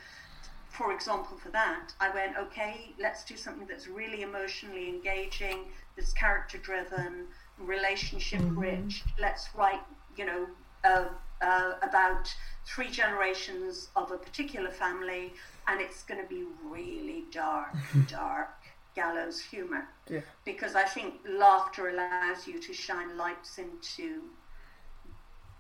[0.70, 6.14] for example, for that, I went, okay, let's do something that's really emotionally engaging, that's
[6.14, 7.28] character driven,
[7.60, 9.04] relationship rich.
[9.04, 9.22] Mm-hmm.
[9.22, 9.82] Let's write,
[10.18, 10.48] you know,
[10.84, 11.06] uh,
[11.42, 12.34] uh, about
[12.66, 15.34] three generations of a particular family,
[15.68, 17.74] and it's going to be really dark,
[18.08, 18.50] dark
[18.96, 19.88] gallows humor.
[20.10, 20.22] Yeah.
[20.46, 24.24] Because I think laughter allows you to shine lights into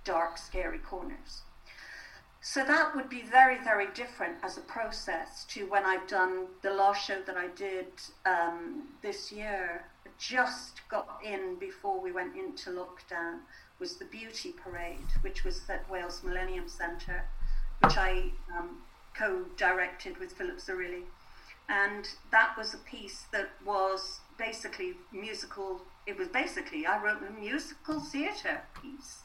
[0.03, 1.43] dark, scary corners.
[2.41, 6.71] So that would be very, very different as a process to when I've done the
[6.71, 7.87] last show that I did
[8.25, 9.85] um, this year.
[10.17, 13.39] Just got in before we went into lockdown
[13.79, 17.25] was the Beauty Parade, which was at Wales Millennium Centre,
[17.83, 18.81] which I um,
[19.17, 21.03] co-directed with Phillip Zarrilli.
[21.69, 25.81] And that was a piece that was basically musical.
[26.07, 29.19] It was basically, I wrote a musical theatre piece,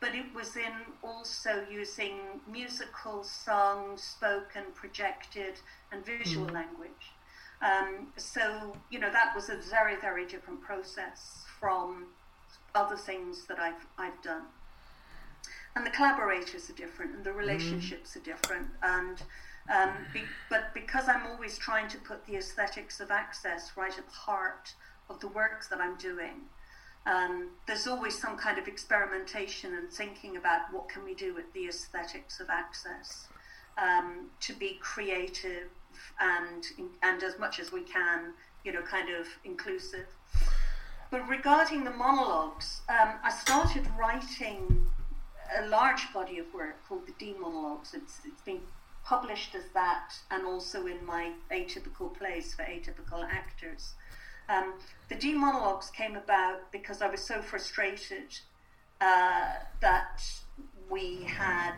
[0.00, 5.60] but it was in also using musical songs, spoken, projected,
[5.92, 6.54] and visual mm.
[6.54, 7.12] language.
[7.60, 12.06] Um, so, you know, that was a very, very different process from
[12.74, 14.42] other things that I've I've done.
[15.74, 18.16] And the collaborators are different, and the relationships mm.
[18.16, 19.22] are different, and
[19.72, 24.06] um, be, but because I'm always trying to put the aesthetics of access right at
[24.06, 24.74] the heart
[25.08, 26.42] of the works that I'm doing,
[27.06, 31.52] um, there's always some kind of experimentation and thinking about what can we do with
[31.52, 33.28] the aesthetics of access
[33.78, 35.68] um, to be creative
[36.20, 36.64] and
[37.02, 38.32] and as much as we can,
[38.64, 40.06] you know, kind of inclusive.
[41.12, 44.86] But regarding the monologues, um, I started writing
[45.58, 47.92] a large body of work called the D Monologues.
[47.92, 48.62] It's, it's been
[49.04, 53.92] published as that and also in my atypical plays for atypical actors.
[54.48, 54.72] Um,
[55.10, 58.38] the D Monologues came about because I was so frustrated
[58.98, 60.24] uh, that
[60.88, 61.74] we had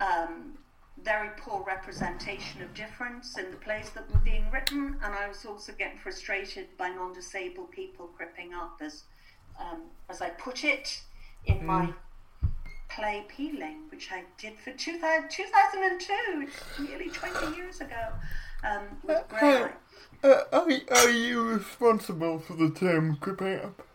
[0.00, 0.58] um,
[1.04, 5.44] very poor representation of difference in the plays that were being written, and I was
[5.44, 9.04] also getting frustrated by non-disabled people creeping up, as
[9.58, 11.02] um, as I put it
[11.46, 11.64] in mm.
[11.64, 11.92] my
[12.88, 18.12] play Peeling, which I did for 2000, 2002, nearly 20 years ago,
[18.64, 19.68] um, with uh,
[20.24, 23.86] uh, are, are you responsible for the term creeping up?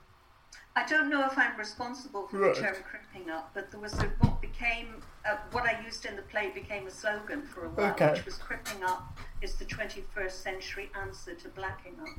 [0.76, 2.56] I don't know if I'm responsible for right.
[2.56, 6.16] the term creeping up, but there was a, what became uh, what I used in
[6.16, 8.12] the play became a slogan for a while, okay.
[8.12, 12.18] which was "Cripping up is the 21st century answer to blacking up,"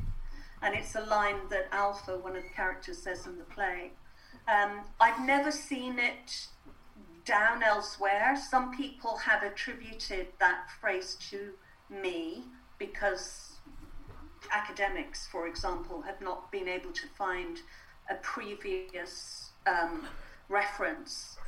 [0.63, 3.93] and it's a line that Alpha, one of the characters, says in the play.
[4.47, 6.49] Um, I've never seen it
[7.25, 8.37] down elsewhere.
[8.51, 11.53] Some people have attributed that phrase to
[11.89, 12.45] me
[12.79, 13.59] because
[14.51, 17.61] academics, for example, have not been able to find
[18.11, 20.07] a previous um,
[20.49, 21.39] reference.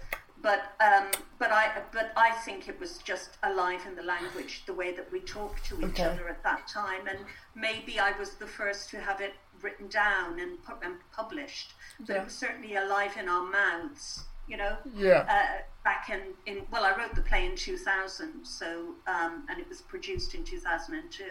[0.43, 1.07] But um,
[1.39, 5.11] but I but I think it was just alive in the language, the way that
[5.11, 6.05] we talked to each okay.
[6.05, 7.19] other at that time, and
[7.55, 11.73] maybe I was the first to have it written down and, pu- and published.
[12.01, 12.21] But yeah.
[12.21, 14.77] it was certainly alive in our mouths you know.
[14.95, 15.27] Yeah.
[15.29, 19.69] Uh, back in, in well, I wrote the play in 2000, so um, and it
[19.69, 21.25] was produced in 2002.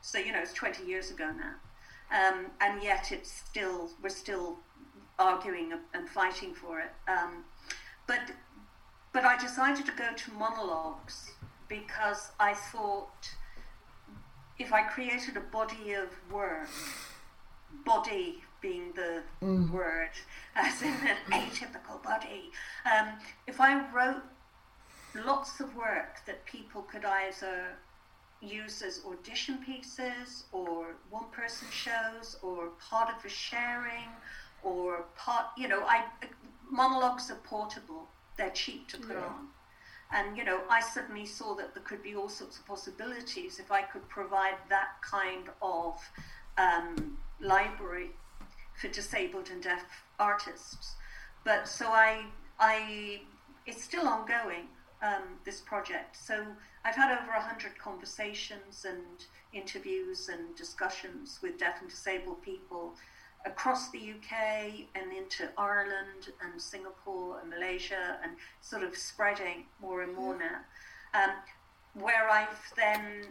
[0.00, 1.54] So you know, it's 20 years ago now,
[2.10, 4.58] um, and yet it's still we're still
[5.18, 6.92] arguing and fighting for it.
[7.08, 7.44] Um,
[8.06, 8.20] but
[9.12, 11.30] but I decided to go to monologues
[11.68, 13.30] because I thought
[14.58, 16.68] if I created a body of work,
[17.84, 19.70] body being the mm.
[19.70, 20.10] word,
[20.56, 22.50] as in an atypical body.
[22.86, 23.08] Um,
[23.46, 24.22] if I wrote
[25.26, 27.76] lots of work that people could either
[28.40, 34.08] use as audition pieces or one person shows or part of a sharing
[34.62, 36.04] or part, you know, I
[36.72, 39.26] monologues are portable, they're cheap to put yeah.
[39.26, 39.48] on.
[40.10, 43.70] And you know, I suddenly saw that there could be all sorts of possibilities if
[43.70, 46.00] I could provide that kind of
[46.58, 48.10] um, library
[48.80, 49.84] for disabled and deaf
[50.18, 50.96] artists.
[51.44, 52.24] But so I,
[52.58, 53.22] I,
[53.66, 54.66] it's still ongoing.
[55.04, 56.16] Um, this project.
[56.16, 56.46] So
[56.84, 62.94] I've had over hundred conversations and interviews and discussions with deaf and disabled people
[63.44, 70.02] across the UK and into Ireland and Singapore and Malaysia and sort of spreading more
[70.02, 70.60] and more now.
[71.14, 71.30] Um,
[71.94, 73.26] where I've then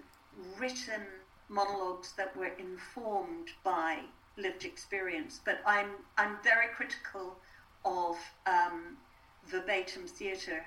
[0.57, 1.01] written
[1.49, 3.99] monologues that were informed by
[4.37, 5.39] lived experience.
[5.43, 7.37] But I'm I'm very critical
[7.83, 8.97] of um,
[9.45, 10.65] verbatim theatre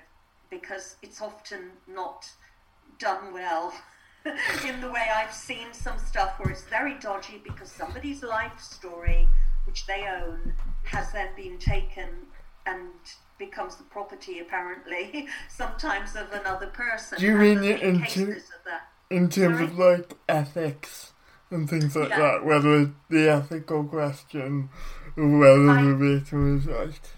[0.49, 2.29] because it's often not
[2.99, 3.73] done well.
[4.67, 9.27] in the way I've seen some stuff where it's very dodgy because somebody's life story,
[9.65, 12.09] which they own, has then been taken
[12.65, 12.89] and
[13.37, 17.19] becomes the property apparently sometimes of another person.
[17.19, 18.05] Do you mean it in,
[19.09, 19.63] in terms Sorry?
[19.63, 21.13] of like ethics?
[21.51, 22.19] and things like yeah.
[22.19, 24.69] that, whether the ethical question
[25.17, 27.11] or whether I, the veto is right.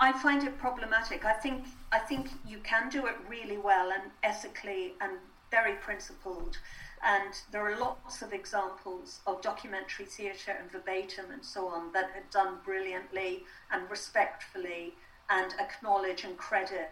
[0.00, 1.24] I find it problematic.
[1.24, 5.12] I think I think you can do it really well and ethically and
[5.50, 6.58] very principled.
[7.04, 12.10] And there are lots of examples of documentary theatre and verbatim and so on that
[12.16, 14.94] are done brilliantly and respectfully
[15.28, 16.90] and acknowledge and credit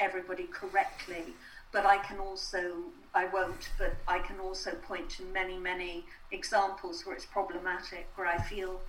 [0.00, 1.34] everybody correctly
[1.72, 2.74] but I can also,
[3.14, 8.26] I won't, but I can also point to many, many examples where it's problematic, where
[8.26, 8.80] I feel,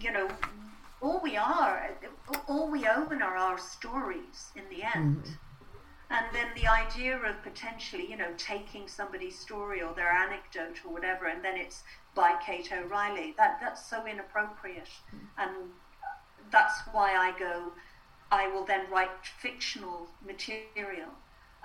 [0.00, 0.28] you know,
[1.02, 1.90] all we are,
[2.48, 5.24] all we own are our stories in the end.
[5.24, 5.36] Mm.
[6.14, 10.92] And then the idea of potentially, you know, taking somebody's story or their anecdote or
[10.92, 11.82] whatever, and then it's
[12.14, 14.88] by Kaite O'Reilly, that, that's so inappropriate.
[15.12, 15.18] Mm.
[15.38, 15.50] And
[16.52, 17.72] that's why I go,
[18.30, 21.10] I will then write fictional material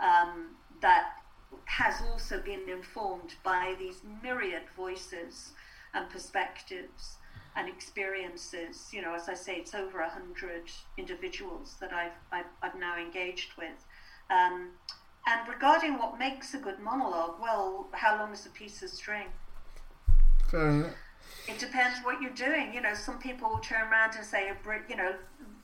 [0.01, 1.19] um, that
[1.65, 5.51] has also been informed by these myriad voices
[5.93, 7.17] and perspectives
[7.55, 8.88] and experiences.
[8.91, 10.63] You know, as I say, it's over a hundred
[10.97, 13.85] individuals that I've, I've, I've, now engaged with.
[14.30, 14.69] Um,
[15.27, 19.27] and regarding what makes a good monologue, well, how long is a piece of string?
[21.48, 22.73] it depends what you're doing.
[22.73, 24.52] You know, some people turn around and say,
[24.90, 25.15] you know,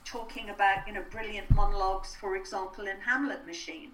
[0.04, 3.92] talking about, you know, brilliant monologues, for example, in Hamlet Machine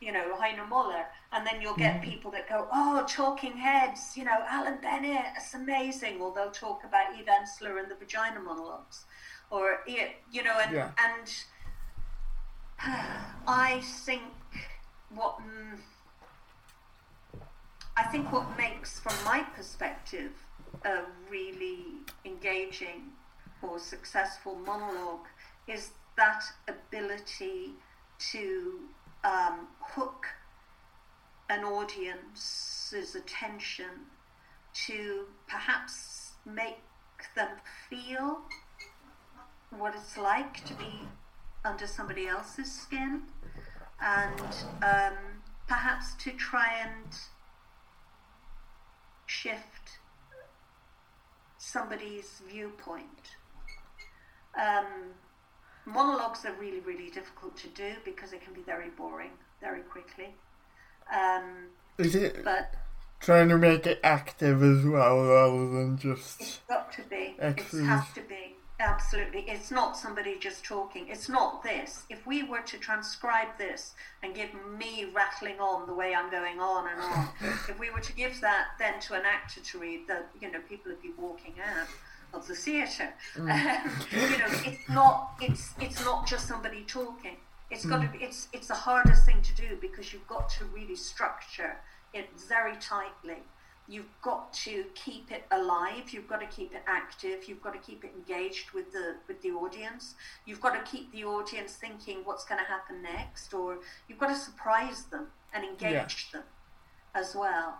[0.00, 2.10] you know, Heiner Muller, and then you'll get mm-hmm.
[2.10, 6.20] people that go, oh, Talking Heads, you know, Alan Bennett, it's amazing.
[6.20, 9.04] Or they'll talk about Eve Ensler and the vagina monologues,
[9.50, 10.90] or you know, and yeah.
[10.98, 11.34] and
[12.78, 14.22] I think
[15.10, 15.40] what
[17.96, 20.32] I think what makes, from my perspective,
[20.84, 21.86] a really
[22.24, 23.12] engaging
[23.62, 25.26] or successful monologue
[25.66, 27.72] is that ability
[28.32, 28.80] to
[29.24, 30.26] um, hook
[31.48, 34.06] an audience's attention
[34.86, 36.78] to perhaps make
[37.34, 37.48] them
[37.88, 38.40] feel
[39.70, 41.00] what it's like to be
[41.66, 43.22] under somebody else's skin
[44.00, 44.40] and
[44.82, 45.16] um,
[45.66, 47.14] perhaps to try and
[49.26, 49.98] shift
[51.58, 53.36] somebody's viewpoint.
[54.58, 54.86] Um,
[55.84, 60.34] monologues are really, really difficult to do because it can be very boring very quickly.
[61.12, 62.72] Um, Is it but
[63.20, 67.16] trying to make it active as well rather than just it's got to be.
[67.16, 67.86] It Excellent.
[67.86, 68.56] has to be.
[68.78, 69.44] Absolutely.
[69.48, 71.06] It's not somebody just talking.
[71.08, 72.02] It's not this.
[72.10, 76.60] If we were to transcribe this and give me rattling on the way I'm going
[76.60, 77.28] on and on,
[77.68, 80.60] if we were to give that then to an actor to read, that you know,
[80.68, 81.88] people would be walking out
[82.34, 83.14] of the theatre.
[83.34, 84.12] Mm.
[84.12, 85.32] you know, it's not.
[85.40, 87.36] It's it's not just somebody talking.
[87.70, 88.22] It's got to be.
[88.22, 91.78] It's it's the hardest thing to do because you've got to really structure
[92.12, 93.42] it very tightly.
[93.88, 96.10] You've got to keep it alive.
[96.10, 97.44] You've got to keep it active.
[97.46, 100.14] You've got to keep it engaged with the with the audience.
[100.44, 103.78] You've got to keep the audience thinking what's going to happen next, or
[104.08, 106.42] you've got to surprise them and engage them
[107.14, 107.78] as well.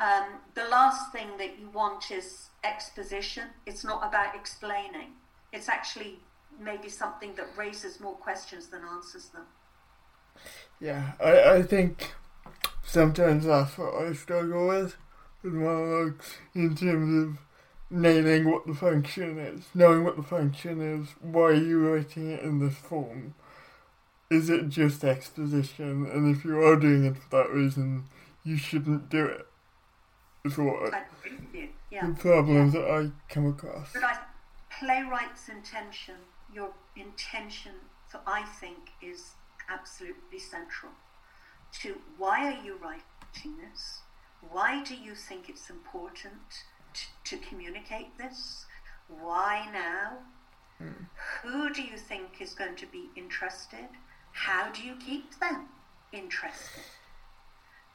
[0.00, 3.44] Um, the last thing that you want is exposition.
[3.66, 5.12] It's not about explaining.
[5.52, 6.20] It's actually
[6.58, 9.44] maybe something that raises more questions than answers them.
[10.80, 12.14] Yeah, I, I think
[12.82, 14.96] sometimes that's what I struggle with
[15.42, 17.38] with monologues in terms of
[17.90, 22.42] nailing what the function is, knowing what the function is, why are you writing it
[22.42, 23.34] in this form?
[24.30, 26.06] Is it just exposition?
[26.10, 28.04] And if you are doing it for that reason,
[28.44, 29.46] you shouldn't do it.
[30.44, 31.68] Is what I agree with you.
[31.90, 32.06] Yeah.
[32.06, 33.92] the problems that I come across.
[33.92, 34.16] But I,
[34.80, 36.14] playwright's intention,
[36.52, 37.72] your intention,
[38.08, 39.32] for I think, is
[39.68, 40.92] absolutely central
[41.80, 44.00] to why are you writing this?
[44.50, 46.32] Why do you think it's important
[46.94, 48.66] to, to communicate this?
[49.08, 50.18] Why now?
[50.78, 51.04] Hmm.
[51.42, 53.88] Who do you think is going to be interested?
[54.32, 55.68] How do you keep them
[56.12, 56.82] interested?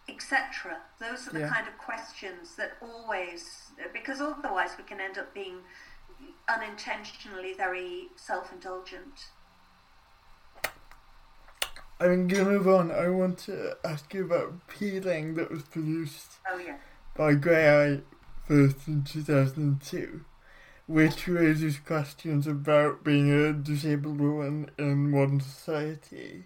[0.10, 0.78] Etc.
[1.00, 1.50] Those are the Yeah.
[1.54, 5.60] kind of questions that always, because otherwise we can end up being
[6.48, 9.26] unintentionally very self indulgent.
[12.00, 12.92] I'm gonna move on.
[12.92, 16.78] I want to ask you about Peeling that was produced Oh, yeah.
[17.16, 18.04] by Graeae
[18.48, 20.22] first in 2002,
[20.86, 26.44] which raises questions about being a disabled woman in modern society.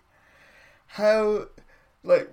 [0.88, 1.48] How,
[2.04, 2.30] like,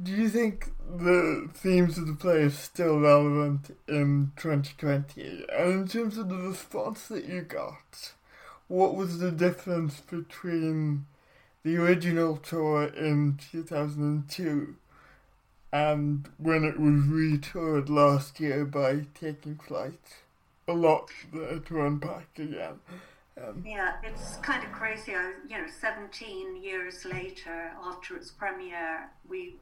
[0.00, 5.46] do you think the themes of the play are still relevant in 2020?
[5.52, 8.12] And in terms of the response that you got,
[8.68, 11.06] what was the difference between
[11.66, 14.76] the original tour in 2002
[15.72, 20.22] and when it was retoured last year by Taking Flight.
[20.68, 22.78] A lot there to unpack again.
[23.36, 25.12] Um, Yeah, it's kind of crazy.
[25.16, 29.56] I, you know, 17 years later, after its premiere, we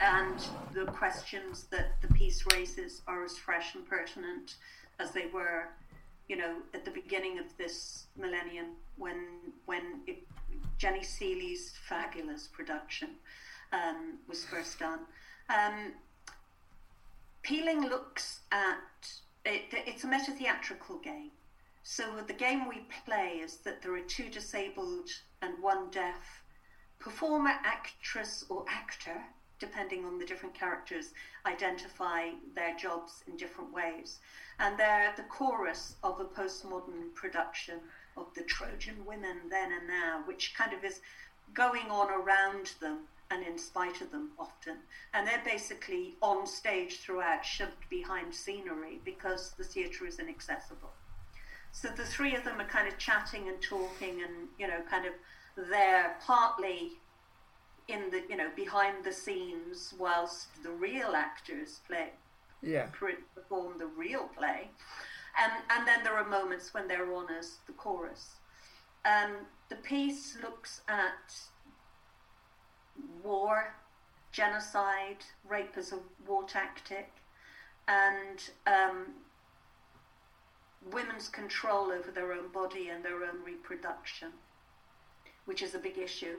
[0.00, 0.38] and
[0.72, 4.54] the questions that the piece raises are as fresh and pertinent
[4.98, 5.68] as they were,
[6.28, 10.22] you know, at the beginning of this millennium when when it,
[10.78, 13.10] Jenny Sealey's fabulous production
[13.72, 15.00] um, was first done.
[15.48, 15.92] Um,
[17.42, 18.78] Peeling looks at
[19.44, 21.30] it, it's a meta theatrical game.
[21.84, 25.08] So the game we play is that there are two disabled
[25.40, 26.42] and one deaf
[26.98, 29.22] performer, actress, or actor,
[29.60, 31.12] depending on the different characters,
[31.46, 34.18] identify their jobs in different ways.
[34.58, 37.80] And they're the chorus of a postmodern production
[38.16, 41.00] of the Trojan women then and now, which kind of is
[41.54, 43.00] going on around them
[43.30, 44.76] and in spite of them often.
[45.12, 50.92] And they're basically on stage throughout, shoved behind scenery because the theatre is inaccessible.
[51.72, 55.06] So the three of them are kind of chatting and talking and, you know, kind
[55.06, 55.12] of
[55.68, 56.92] there partly
[57.88, 62.10] in the, you know, behind the scenes whilst the real actors play,
[62.62, 62.86] yeah.
[63.34, 64.70] perform the real play.
[65.38, 68.36] And, and then there are moments when they're on as the chorus.
[69.04, 71.34] Um, the piece looks at
[73.22, 73.74] war,
[74.32, 77.10] genocide, rape as a war tactic,
[77.86, 79.06] and um,
[80.90, 84.28] women's control over their own body and their own reproduction,
[85.44, 86.36] which is a big issue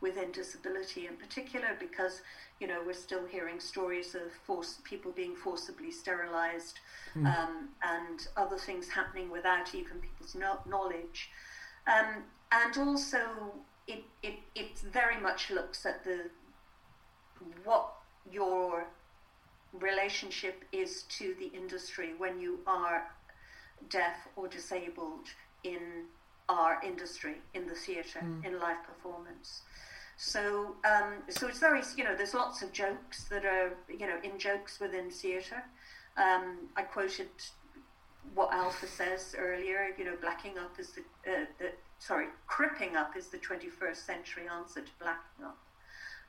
[0.00, 2.22] within disability in particular because
[2.58, 6.80] you know we're still hearing stories of force people being forcibly sterilized
[7.26, 11.30] um, and other things happening without even people's no- knowledge
[11.86, 13.20] Um, and also,
[13.86, 16.30] it, it, it very much looks at the
[17.64, 17.92] what
[18.30, 18.86] your
[19.72, 23.04] relationship is to the industry when you are
[23.88, 25.28] deaf or disabled
[25.64, 26.04] in
[26.48, 28.44] our industry, in the theatre, mm.
[28.44, 29.62] in live performance.
[30.22, 34.18] So, um, so it's very, you know, there's lots of jokes that are, you know,
[34.22, 35.64] in jokes within theatre.
[36.18, 37.30] Um, I quoted
[38.34, 43.16] what Alpha says earlier, you know, blacking up is the, uh, the sorry, cripping up
[43.16, 45.56] is the 21st century answer to blacking up.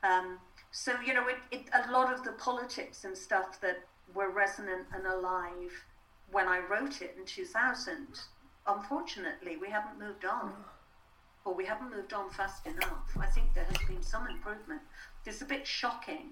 [0.02, 0.38] Um,
[0.70, 3.84] so, you know, it, it, a lot of the politics and stuff that
[4.14, 5.84] were resonant and alive
[6.30, 8.06] when I wrote it in 2000,
[8.66, 10.54] unfortunately, we haven't moved on.
[11.44, 13.16] Or we haven't moved on fast enough.
[13.18, 14.80] I think there has been some improvement.
[15.26, 16.30] It's a bit shocking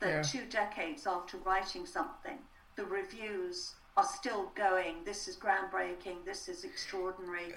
[0.00, 0.22] that yeah.
[0.22, 2.38] two decades after writing something,
[2.76, 7.54] the reviews are still going, this is groundbreaking, this is extraordinary,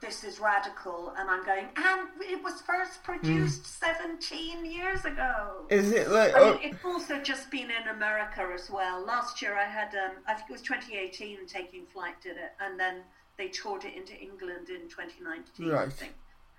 [0.00, 3.66] this is radical, and I'm going, and it was first produced mm.
[3.66, 5.66] 17 years ago.
[5.68, 6.34] Is it like?
[6.34, 6.58] I mean, oh.
[6.62, 9.04] it's also just been in America as well.
[9.04, 12.78] Last year I had, um, I think it was 2018, Taking Flight did it, and
[12.78, 13.02] then
[13.36, 15.86] they toured it into England in 2019, right.
[15.86, 16.12] I think.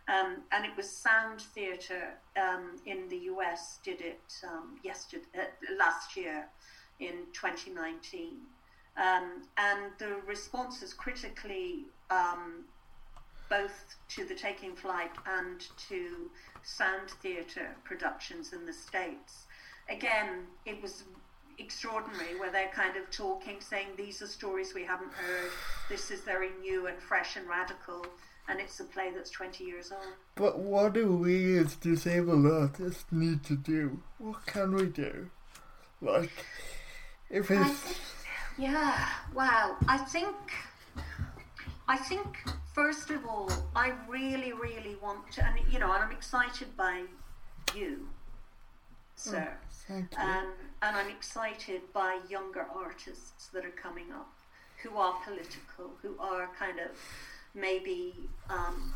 [0.08, 5.76] Um, and it was Sound Theatre um, in the US did it um, yesterday, uh,
[5.78, 6.48] last year
[7.00, 8.38] in 2019.
[8.98, 12.66] Um, and the response is critically um,
[13.50, 16.30] both to the Taking Flight and to
[16.64, 19.46] Sound Theatre productions in the States.
[19.90, 21.04] Again, it was
[21.58, 25.52] extraordinary where they're kind of talking, saying these are stories we haven't heard,
[25.90, 28.06] this is very new and fresh and radical,
[28.52, 30.14] and it's a play that's 20 years old.
[30.36, 34.02] But what do we as disabled artists need to do?
[34.18, 35.30] What can we do?
[36.02, 36.32] Like,
[37.30, 37.80] if it's.
[37.80, 37.98] Think,
[38.58, 39.78] yeah, wow.
[39.88, 40.36] I think.
[41.88, 42.38] I think
[42.74, 47.04] first of all, I really, really want to, and you know, and I'm excited by
[47.74, 48.10] you,
[49.16, 49.48] sir.
[49.50, 50.20] Oh, thank you.
[50.20, 54.34] Um, and I'm excited by younger artists that are coming up
[54.84, 56.92] who are political, who are kind of
[57.54, 58.14] maybe
[58.50, 58.94] um,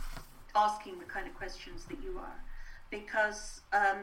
[0.55, 2.43] asking the kind of questions that you are.
[2.89, 3.99] Because um,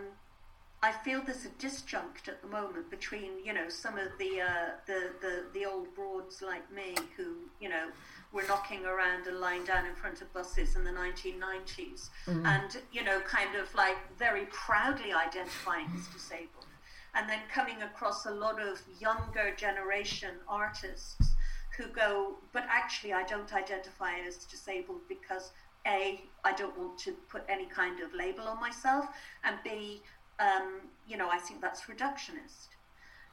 [0.82, 4.70] I feel there's a disjunct at the moment between, you know, some of the, uh,
[4.86, 7.88] the, the, the old broads like me who, you know,
[8.32, 12.44] were knocking around and lying down in front of buses in the 1990s mm-hmm.
[12.44, 16.66] and, you know, kind of like very proudly identifying as disabled.
[17.14, 21.34] And then coming across a lot of younger generation artists
[21.77, 25.53] who go, but actually, I don't identify as disabled because
[25.87, 29.07] A, I don't want to put any kind of label on myself,
[29.45, 30.03] and B,
[30.39, 32.68] um, you know, I think that's reductionist.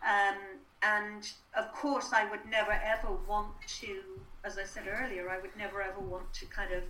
[0.02, 0.38] Um,
[0.82, 4.00] and of course, I would never ever want to,
[4.46, 6.84] as I said earlier, I would never ever want to kind of,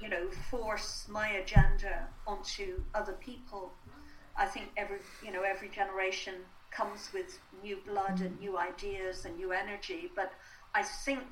[0.00, 3.72] you know, force my agenda onto other people.
[4.34, 6.34] I think every, you know, every generation
[6.70, 10.10] comes with new blood and new ideas and new energy.
[10.16, 10.32] But
[10.74, 11.22] I think,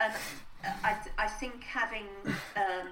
[0.00, 0.12] and
[0.84, 2.06] I, I think having
[2.56, 2.88] um,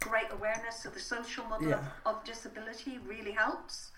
[0.00, 1.84] great awareness of the social model yeah.
[2.06, 3.90] of, of disability really helps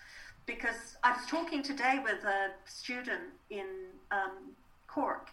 [0.46, 3.66] because I was talking today with a student in
[4.10, 4.52] um,
[4.86, 5.30] Cork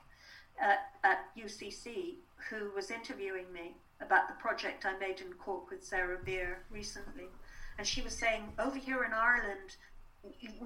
[0.61, 2.15] at, at, UCC
[2.49, 7.25] who was interviewing me about the project I made in Cork with Sara Beer recently.
[7.77, 9.77] And she was saying, over here in Ireland,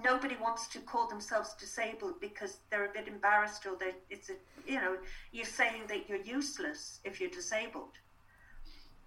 [0.03, 4.33] nobody wants to call themselves disabled because they're a bit embarrassed or they it's a
[4.67, 4.97] you know
[5.31, 7.93] you're saying that you're useless if you're disabled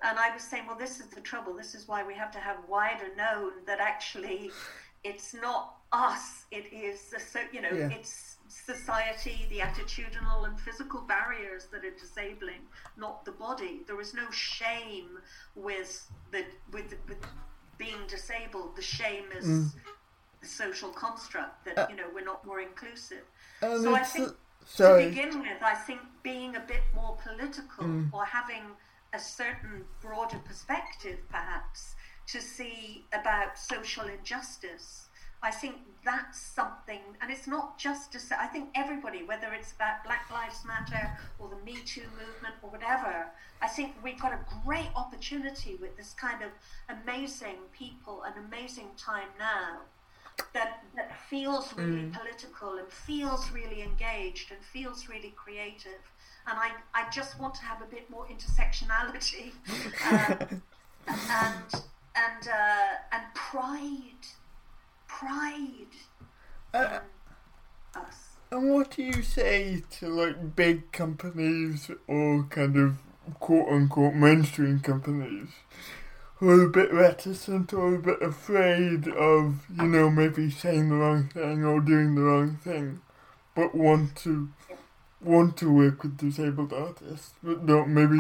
[0.02, 1.54] and I was saying, well, this is the trouble.
[1.54, 4.50] This is why we have to have wider known that actually
[5.04, 6.44] it's not us.
[6.50, 7.18] It is, the,
[7.52, 7.90] you know, yeah.
[7.90, 12.62] it's society, the attitudinal and physical barriers that are disabling,
[12.96, 13.82] not the body.
[13.86, 15.18] There is no shame
[15.54, 17.18] with the with, with
[17.78, 18.76] being disabled.
[18.76, 19.70] The shame is mm.
[20.40, 23.24] The social construct that uh, you know we're not more inclusive.
[23.60, 24.28] so I think.
[24.28, 24.32] Uh,
[24.76, 28.12] to begin with, I think being a bit more political mm.
[28.12, 28.62] or having
[29.12, 31.96] a certain broader perspective, perhaps,
[32.28, 35.08] to see about social injustice.
[35.42, 39.72] I think that's something, and it's not just to say, I think everybody, whether it's
[39.72, 43.26] about Black Lives Matter or the Me Too movement or whatever,
[43.62, 46.50] I think we've got a great opportunity with this kind of
[46.88, 49.80] amazing people, an amazing time now
[50.54, 52.12] that, that feels really mm.
[52.12, 56.00] political and feels really engaged and feels really creative
[56.46, 59.52] and I, I just want to have a bit more intersectionality
[60.10, 60.62] um,
[61.08, 61.82] and
[62.16, 64.26] and uh, and pride,
[65.06, 65.94] pride
[66.74, 67.00] uh,
[67.94, 68.16] us.
[68.50, 72.96] And what do you say to like big companies or kind of
[73.38, 75.50] quote unquote mainstream companies
[76.40, 81.64] a bit reticent or a bit afraid of, you know, maybe saying the wrong thing
[81.64, 83.00] or doing the wrong thing,
[83.54, 84.48] but want to
[85.20, 88.18] want to work with disabled artists, but don't maybe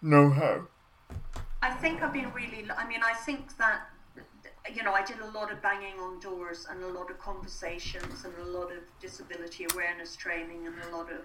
[0.00, 0.68] know how.
[1.60, 2.64] I think I've been really.
[2.76, 3.88] I mean, I think that
[4.74, 8.24] you know, I did a lot of banging on doors and a lot of conversations
[8.24, 11.20] and a lot of disability awareness training and a lot of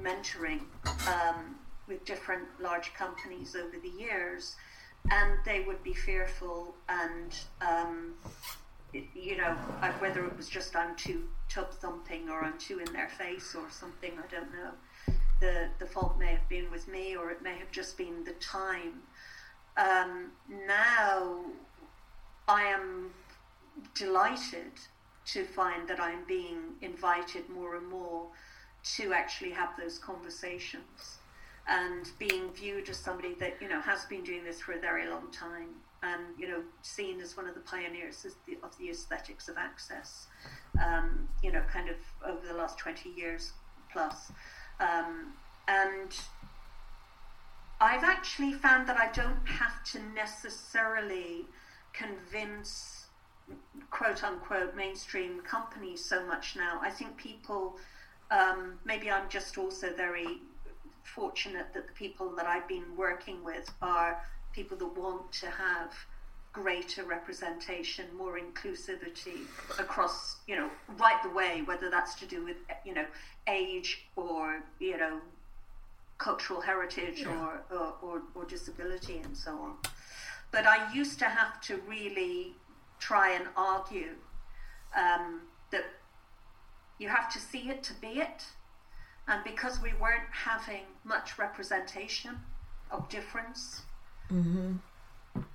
[0.00, 0.60] mentoring
[1.08, 1.56] um,
[1.86, 4.56] with different large companies over the years.
[5.10, 8.14] And they would be fearful and, um,
[8.92, 9.54] you know,
[10.00, 13.70] whether it was just I'm too tub thumping or I'm too in their face or
[13.70, 15.14] something, I don't know.
[15.40, 18.32] The, the fault may have been with me or it may have just been the
[18.32, 19.02] time.
[19.76, 20.32] Um,
[20.66, 21.44] now
[22.48, 23.10] I am
[23.94, 24.72] delighted
[25.26, 28.26] to find that I'm being invited more and more
[28.96, 31.18] to actually have those conversations
[31.68, 35.08] and being viewed as somebody that you know has been doing this for a very
[35.08, 35.68] long time
[36.02, 39.56] and you know seen as one of the pioneers of the, of the aesthetics of
[39.58, 40.26] access
[40.84, 41.96] um, you know kind of
[42.26, 43.52] over the last 20 years
[43.92, 44.32] plus
[44.80, 45.32] um,
[45.66, 46.14] and
[47.80, 51.46] I've actually found that I don't have to necessarily
[51.92, 53.06] convince
[53.90, 56.80] quote unquote mainstream companies so much now.
[56.82, 57.76] I think people,
[58.30, 60.40] um, maybe I'm just also very
[61.14, 64.20] fortunate that the people that I've been working with are
[64.52, 65.92] people that want to have
[66.52, 69.42] greater representation, more inclusivity
[69.78, 73.06] across, you know, right the way, whether that's to do with, you know,
[73.46, 75.20] age or, you know,
[76.18, 77.28] cultural heritage yeah.
[77.40, 79.74] or, or, or, or disability and so on.
[80.50, 82.54] But I used to have to really
[82.98, 84.14] try and argue
[84.96, 85.84] um, that
[86.98, 88.44] you have to see it to be it.
[89.28, 92.40] And because we weren't having much representation
[92.90, 93.82] of difference
[94.32, 94.76] mm-hmm.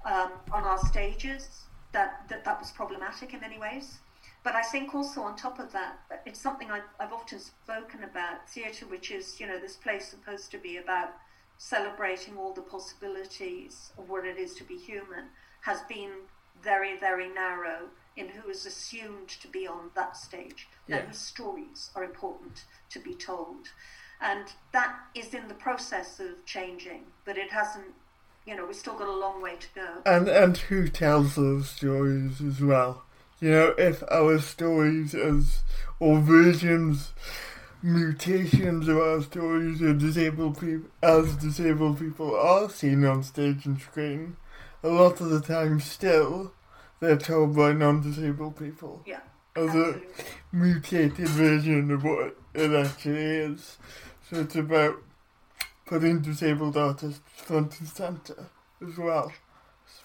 [0.06, 3.98] um, on our stages, that, that that was problematic in many ways.
[4.44, 8.50] But I think also on top of that, it's something I've, I've often spoken about
[8.50, 11.10] theatre, which is, you know, this place supposed to be about
[11.58, 15.26] celebrating all the possibilities of what it is to be human
[15.62, 16.12] has been
[16.62, 20.98] very, very narrow in who is assumed to be on that stage yeah.
[20.98, 23.70] and whose stories are important to be told.
[24.22, 27.94] And that is in the process of changing, but it hasn't,
[28.46, 29.88] you know, we've still got a long way to go.
[30.06, 33.04] And, and who tells those stories as well?
[33.42, 35.64] You know, if our stories as,
[36.00, 37.12] or versions
[37.84, 43.80] mutations of our stories of disabled people as disabled people are seen on stage and
[43.80, 44.38] screen.
[44.84, 46.54] A lot of the time still
[47.00, 49.04] they're told by non disabled people.
[49.06, 49.20] Yeah.
[49.56, 50.08] As absolutely.
[50.52, 53.78] a mutated version of what it actually is.
[54.30, 54.96] So it's about
[55.86, 58.48] putting disabled artists front and centre
[58.88, 59.32] as well.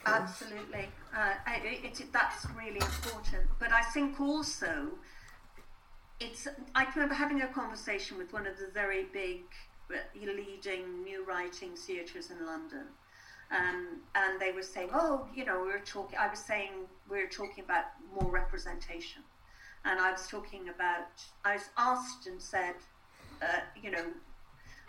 [0.05, 0.89] Absolutely.
[1.16, 1.34] Uh,
[1.64, 3.47] it, it, that's really important.
[3.59, 4.89] But I think also
[6.20, 9.43] it's I remember having a conversation with one of the very big
[9.91, 12.86] uh, leading new writing theatres in London.
[13.51, 16.70] Um, and they were saying, oh, you know, we were talking, I was saying
[17.11, 17.84] we were talking about
[18.20, 19.22] more representation.
[19.84, 21.09] And I was talking about,
[21.44, 22.74] I was asked and said,
[23.40, 24.05] uh, you know,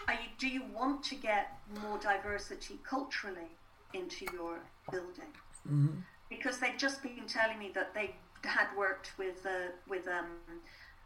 [0.10, 3.52] you, do you want to get more diversity culturally
[3.94, 4.60] into your
[4.92, 5.32] building?
[5.68, 6.00] Mm-hmm.
[6.30, 10.28] Because they'd just been telling me that they had worked with, uh, with um,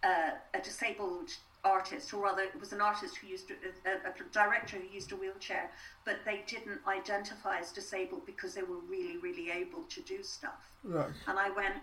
[0.04, 1.30] uh, a disabled
[1.64, 5.12] artist, or rather, it was an artist who used a, a, a, director who used
[5.12, 5.72] a wheelchair,
[6.06, 10.72] but they didn't identify as disabled because they were really, really able to do stuff.
[10.84, 11.12] Right.
[11.28, 11.76] And I went,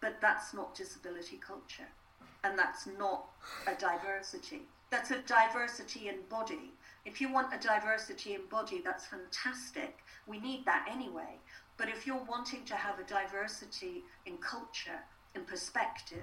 [0.00, 1.88] but that's not disability culture,
[2.42, 3.26] and that's not
[3.66, 4.62] a diversity.
[4.90, 6.72] That's a diversity in body.
[7.04, 9.98] If you want a diversity in body, that's fantastic.
[10.26, 11.38] We need that anyway.
[11.76, 15.00] But if you're wanting to have a diversity in culture,
[15.34, 16.22] in perspective,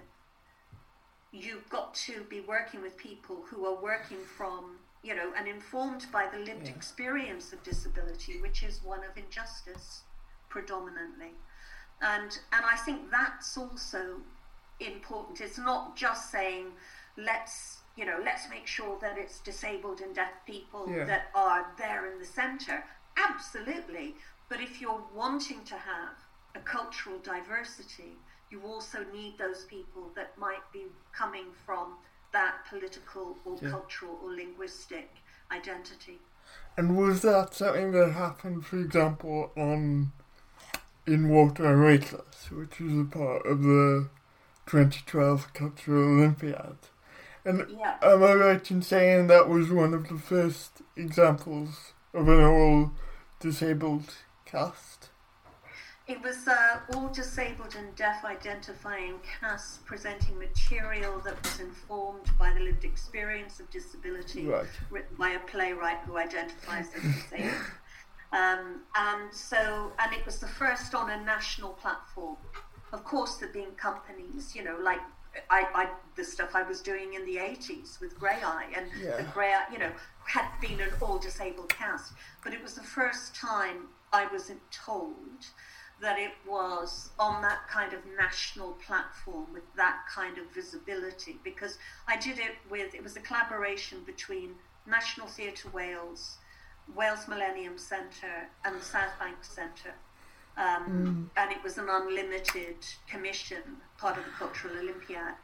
[1.32, 6.06] you've got to be working with people who are working from, you know, and informed
[6.12, 6.74] by the lived yeah.
[6.74, 10.02] experience of disability, which is one of injustice
[10.50, 11.32] predominantly.
[12.02, 14.18] And, and I think that's also
[14.80, 15.40] important.
[15.40, 16.68] It's not just saying,
[17.18, 21.06] let's, you know, let's make sure that it's disabled and deaf people yeah.
[21.06, 22.84] that are there in the centre.
[23.18, 24.16] Absolutely.
[24.50, 26.18] But if you're wanting to have
[26.56, 28.18] a cultural diversity,
[28.52, 30.84] you also need those people that might be
[31.14, 31.96] coming from
[32.34, 33.70] that political or yeah.
[33.70, 35.10] cultural or linguistic
[35.52, 36.20] identity.
[36.78, 40.12] And was that something that happened, for example, on
[41.08, 44.10] in Water I'm Weightless, which was a part of the
[44.68, 46.78] 2012 Cultural Olympiad?
[47.44, 47.98] And yeah.
[48.02, 52.92] am I right in saying that was one of the first examples of an all
[53.40, 54.14] disabled
[54.46, 55.01] cast?
[56.08, 62.52] It was uh, all disabled and deaf identifying cast presenting material that was informed by
[62.54, 64.66] the lived experience of disability, Right.
[64.90, 67.54] written by a playwright who identifies as disabled.
[68.34, 72.38] Um, and so, and it was the first on a national platform.
[72.94, 75.00] Of course, there being companies, you know, like
[75.50, 79.18] I, I, the stuff I was doing in the 80s with Graeae, and Yeah.
[79.18, 79.92] the Graeae, you know,
[80.26, 82.14] had been an all disabled cast.
[82.44, 85.46] But it was the first time I wasn't told
[86.02, 91.78] that it was on that kind of national platform with that kind of visibility because
[92.08, 94.56] I did it with, it was a collaboration between
[94.88, 96.38] National Theatre Wales,
[96.96, 99.94] Wales Millennium Centre, and the South Bank Centre.
[100.58, 102.78] Um, And it was an unlimited
[103.08, 103.62] commission,
[103.98, 105.36] part of the Cultural Olympiad.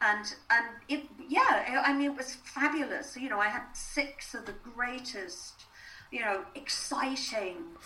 [0.00, 3.16] And and it yeah, I mean it was fabulous.
[3.16, 5.64] You know, I had six of the greatest,
[6.10, 7.76] you know, exciting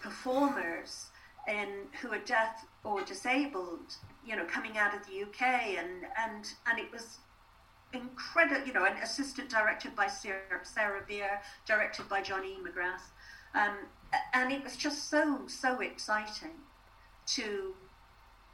[0.00, 1.07] performers
[2.00, 3.96] who are deaf or disabled,
[4.26, 5.42] you know, coming out of the UK
[5.78, 7.18] and and and it was
[7.92, 13.08] incredible, you know, an assistant directed by Sara, Sara Beer, directed by Johnny McGrath.
[13.54, 13.76] Um,
[14.34, 16.56] and it was just so, so exciting
[17.26, 17.74] to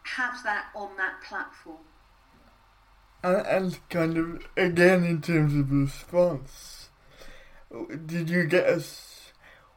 [0.05, 1.78] have that on that platform.
[3.22, 6.90] And, and kind of, again, in terms of response,
[8.07, 8.84] did you get a.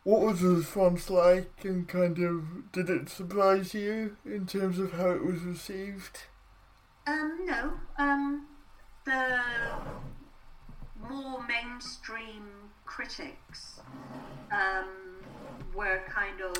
[0.07, 4.93] What was the response like, and kind of, did it surprise you in terms of
[4.93, 6.19] how it was received?
[7.05, 8.47] Um, no, um,
[9.03, 9.41] the
[11.09, 12.47] more mainstream
[12.85, 13.81] critics
[14.49, 14.87] um,
[15.75, 16.57] were kind of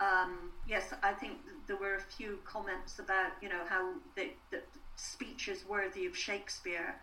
[0.00, 0.94] um, yes.
[1.02, 1.34] I think
[1.66, 4.62] there were a few comments about you know how the, the
[4.96, 6.94] speech is worthy of Shakespeare.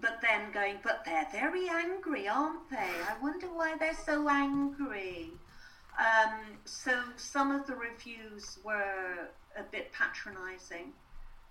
[0.00, 2.76] But then going, but they're very angry, aren't they?
[2.76, 5.30] I wonder why they're so angry.
[5.98, 10.92] Um, so some of the reviews were a bit patronising.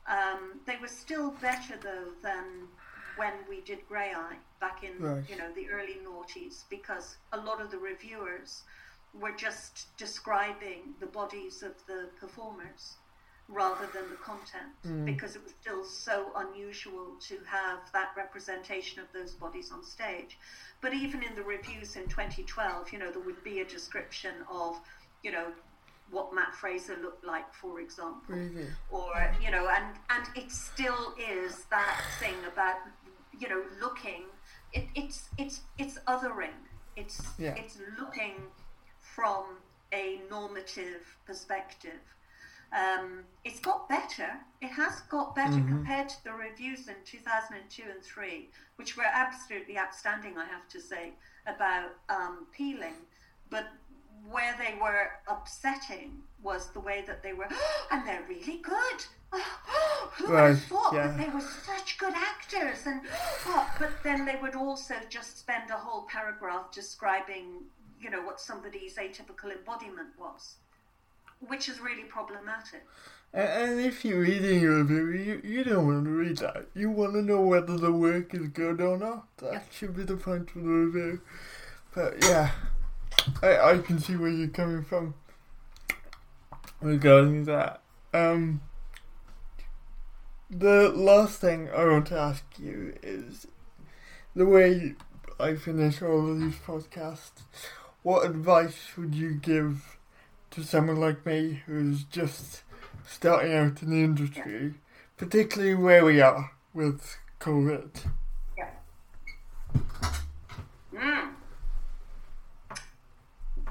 [0.08, 2.68] Um, they were still better though than
[3.18, 5.24] when we did Graeae back in Right.
[5.30, 8.64] you know the early noughties because a lot of the reviewers
[9.20, 12.98] were just describing the bodies of the performers
[13.48, 15.06] rather than the content mm.
[15.06, 20.38] because it was still so unusual to have that representation of those bodies on stage.
[20.82, 24.80] But even in the reviews in 2012, you know, there would be a description of,
[25.24, 25.48] you know,
[26.12, 28.68] what Mat Fraser looked like, for example Really?
[28.92, 32.76] or you know and and it still is that thing about
[33.40, 34.26] you know looking
[34.72, 36.54] it, it's it's it's othering
[36.96, 37.56] it's Yeah.
[37.56, 38.36] it's looking
[39.00, 39.46] from
[39.92, 42.02] a normative perspective
[42.74, 44.30] um, it's got better
[44.62, 49.78] it has got better compared to the reviews in 2002 and 3 which were absolutely
[49.78, 51.14] outstanding i have to say
[51.48, 52.96] about um, peeling
[53.50, 53.68] but
[54.30, 57.48] where they were upsetting was the way that they were,
[57.92, 59.06] and they're really good.
[60.18, 61.08] Who would Right, have thought yeah.
[61.08, 62.86] that they were such good actors?
[62.86, 63.02] And
[63.48, 67.64] oh, but then they would also just spend a whole paragraph describing,
[68.00, 70.56] you know, what somebody's atypical embodiment was,
[71.40, 72.86] which is really problematic.
[73.34, 76.68] And, if you're reading a review, you, you don't want to read that.
[76.74, 79.28] You want to know whether the work is good or not.
[79.38, 79.62] That Yeah.
[79.72, 81.22] should be the point of the review.
[81.94, 82.52] But yeah,
[83.44, 85.16] I, I can see where you're coming from
[86.82, 87.82] regarding that.
[88.14, 88.62] Um,
[90.50, 93.48] the last thing I want to ask you is
[94.36, 94.96] the way
[95.40, 97.42] I finish all of these podcasts.
[98.04, 99.95] What advice would you give
[100.56, 102.64] to someone like me who's just
[103.06, 104.76] starting out in the industry,
[105.18, 107.90] particularly where we are with COVID?
[108.58, 108.70] Yeah.
[110.94, 111.30] Mm.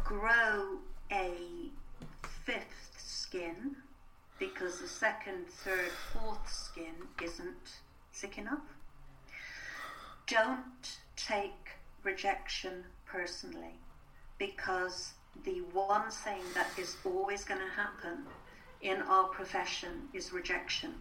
[0.05, 0.77] Grow
[1.11, 1.71] a
[2.45, 3.77] fifth skin
[4.39, 7.79] because the second, third, fourth skin isn't
[8.13, 8.77] thick enough.
[10.27, 11.71] Don't take
[12.03, 13.81] rejection personally
[14.37, 15.14] because
[15.45, 18.25] the one thing that is always going to happen
[18.81, 20.95] in our profession is rejection.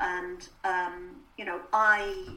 [0.00, 2.36] And um, you know I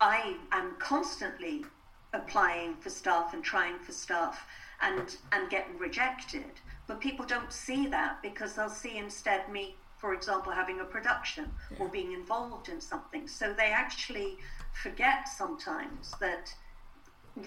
[0.00, 1.64] I am constantly
[2.12, 4.46] applying for staff and trying for staff
[4.82, 6.60] and and getting rejected.
[6.86, 11.50] But people don't see that because they'll see instead me for example having a production
[11.78, 13.26] or being involved in something.
[13.26, 14.38] So they actually
[14.72, 16.54] forget sometimes that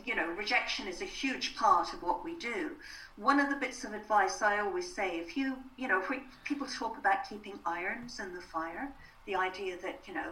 [0.06, 2.72] you know, rejection is a huge part of what we do.
[3.18, 6.22] One of the bits of advice I always say, if you, you know, if we,
[6.44, 8.92] people talk about keeping irons in the fire,
[9.26, 10.32] the idea that, you know,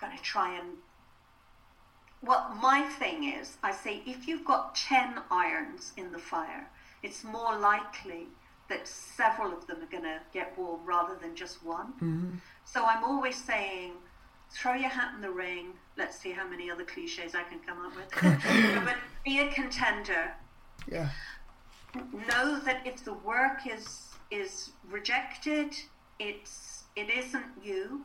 [0.00, 0.68] going to try and
[2.22, 6.68] well, my thing is, I say if you've got 10 irons in the fire,
[7.02, 8.26] it's more likely
[8.68, 11.92] that several of them are going to get warm rather than just one.
[11.94, 12.30] Mm-hmm.
[12.64, 13.92] So I'm always saying,
[14.50, 15.72] throw your hat in the ring.
[15.96, 18.10] Let's see how many other cliches I can come up with.
[18.84, 20.32] but be a contender.
[20.90, 21.08] Yeah.
[22.28, 25.74] Know that if the work is is rejected,
[26.18, 28.04] it's it isn't you.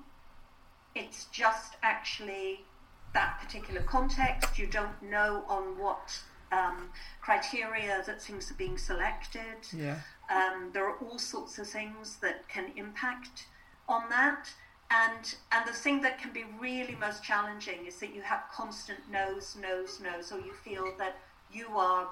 [0.96, 2.66] It's just actually
[3.14, 4.58] that particular context.
[4.58, 6.20] You don't know on what
[6.52, 6.90] um,
[7.22, 9.58] criteria that things are being selected.
[9.76, 10.00] Yeah.
[10.30, 13.48] Um, there are all sorts of things that can impact
[13.88, 14.50] on that.
[14.92, 19.00] And and the thing that can be really most challenging is that you have constant
[19.12, 21.18] no's, no's, no's, or you feel that
[21.52, 22.08] you are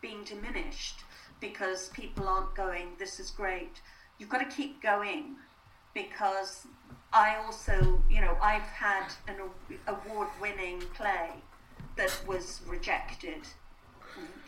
[0.00, 1.00] being diminished
[1.40, 3.80] because people aren't going, this is great.
[4.18, 5.36] You've got to keep going
[5.94, 6.66] because
[7.12, 9.36] I also, you know, I've had an
[9.86, 11.30] award winning play
[11.96, 13.40] that was rejected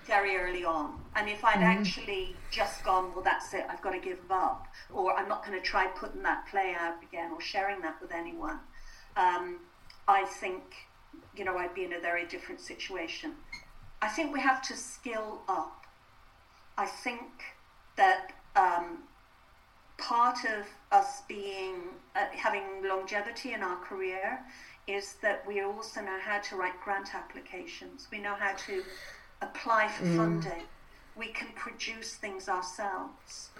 [0.06, 1.00] very early on.
[1.16, 1.64] And if I'd mm-hmm.
[1.64, 5.58] actually just gone, well, that's it, I've got to give up, or I'm not going
[5.58, 8.60] to try putting that play out again or sharing that with anyone,
[9.16, 9.60] um,
[10.06, 10.62] I think,
[11.36, 13.32] you know, I'd be in a very different situation.
[14.02, 15.84] I think we have to skill up.
[16.76, 17.22] I think
[17.96, 19.04] that um,
[19.98, 21.76] part of us being
[22.16, 24.40] uh, having longevity in our career
[24.86, 28.08] is that we also know how to write grant applications.
[28.10, 28.82] We know how to
[29.44, 30.16] apply for mm.
[30.16, 30.62] funding.
[31.16, 33.50] We can produce things ourselves.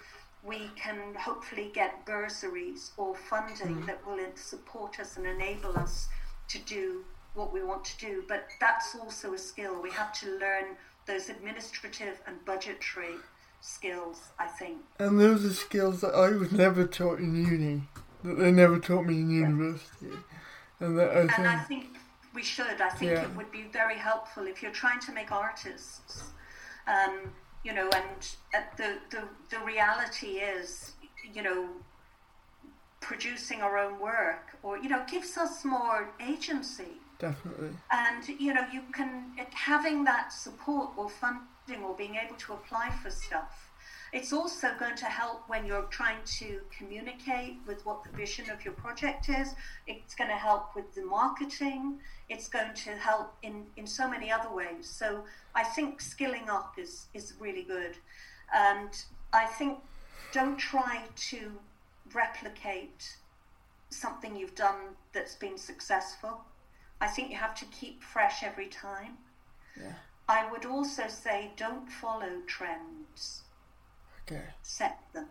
[0.43, 3.85] We can hopefully get bursaries or funding mm.
[3.87, 6.09] that will support us and enable us
[6.49, 8.23] to do what we want to do.
[8.27, 9.81] But that's also a skill.
[9.81, 10.75] We have to learn
[11.07, 13.15] those administrative and budgetary
[13.61, 14.77] skills, I think.
[14.99, 17.83] And those are skills that I was never taught in uni,
[18.23, 20.17] that they never taught me in university.
[20.79, 21.97] And, that I and I think
[22.35, 22.81] we should.
[22.81, 23.23] I think yeah.
[23.23, 26.23] it would be very helpful if you're trying to make artists.
[26.87, 27.31] Um,
[27.63, 30.91] you know, and uh, the, the the reality is,
[31.33, 31.69] you know,
[32.99, 36.99] producing our own work, or you know, gives us more agency.
[37.17, 37.69] Definitely.
[37.91, 42.91] And you know, you can having that support or funding or being able to apply
[43.01, 43.71] for stuff
[44.15, 48.63] it's also going to help when you're trying to communicate with what the vision of
[48.63, 49.53] your project is.
[49.87, 51.99] It's going to help with the marketing.
[52.29, 54.89] It's going to help in, in so many other ways.
[54.89, 57.97] So I think skilling up is, is really good.
[58.55, 58.89] And
[59.33, 59.79] I think
[60.31, 61.01] don't try
[61.31, 61.51] to
[62.13, 63.17] replicate
[63.89, 66.39] something you've done that's been successful.
[67.01, 69.17] I think you have to keep fresh every time.
[69.77, 69.91] Yeah.
[70.29, 73.04] I would also say don't follow trends.
[74.27, 74.41] Okay.
[74.63, 75.27] Set them.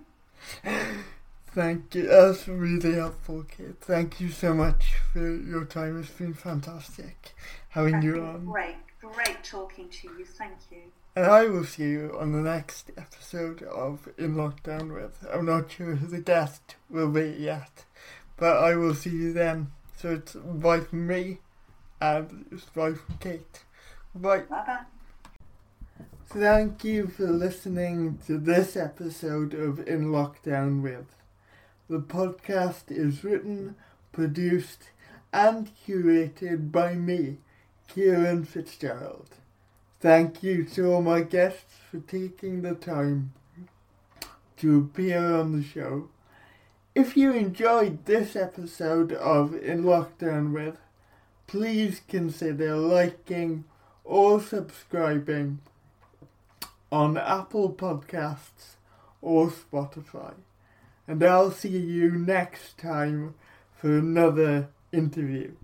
[1.49, 2.07] Thank you.
[2.09, 3.79] That's really helpful, Kaite.
[3.81, 6.01] Thank you so much for your time.
[6.01, 7.35] It's been fantastic
[7.71, 8.47] having you on.
[8.47, 10.25] Great, great talking to you.
[10.25, 10.79] Thank you.
[11.17, 15.25] And I will see you on the next episode of In Lockdown with.
[15.33, 17.85] I'm not sure who the guest will be yet,
[18.37, 19.71] but I will see you then.
[19.97, 21.39] So it's bye from me,
[22.01, 23.63] and it's bye from Kaite.
[24.15, 24.41] Bye.
[24.41, 24.81] Bye bye.
[26.27, 31.15] Thank you for listening to this episode of In Lockdown With.
[31.89, 33.77] The podcast is written,
[34.11, 34.91] produced,
[35.33, 37.39] and curated by me,
[37.87, 39.37] Kieran Fitzgerald.
[40.01, 43.33] Thank you to all my guests for taking the time
[44.57, 46.09] to appear on the show.
[46.95, 50.79] If you enjoyed this episode of In Lockdown With,
[51.47, 53.65] please consider liking
[54.05, 55.61] or subscribing
[56.95, 58.77] on Apple Podcasts
[59.21, 60.35] or Spotify.
[61.09, 63.35] And I'll see you next time
[63.77, 65.55] for another interview.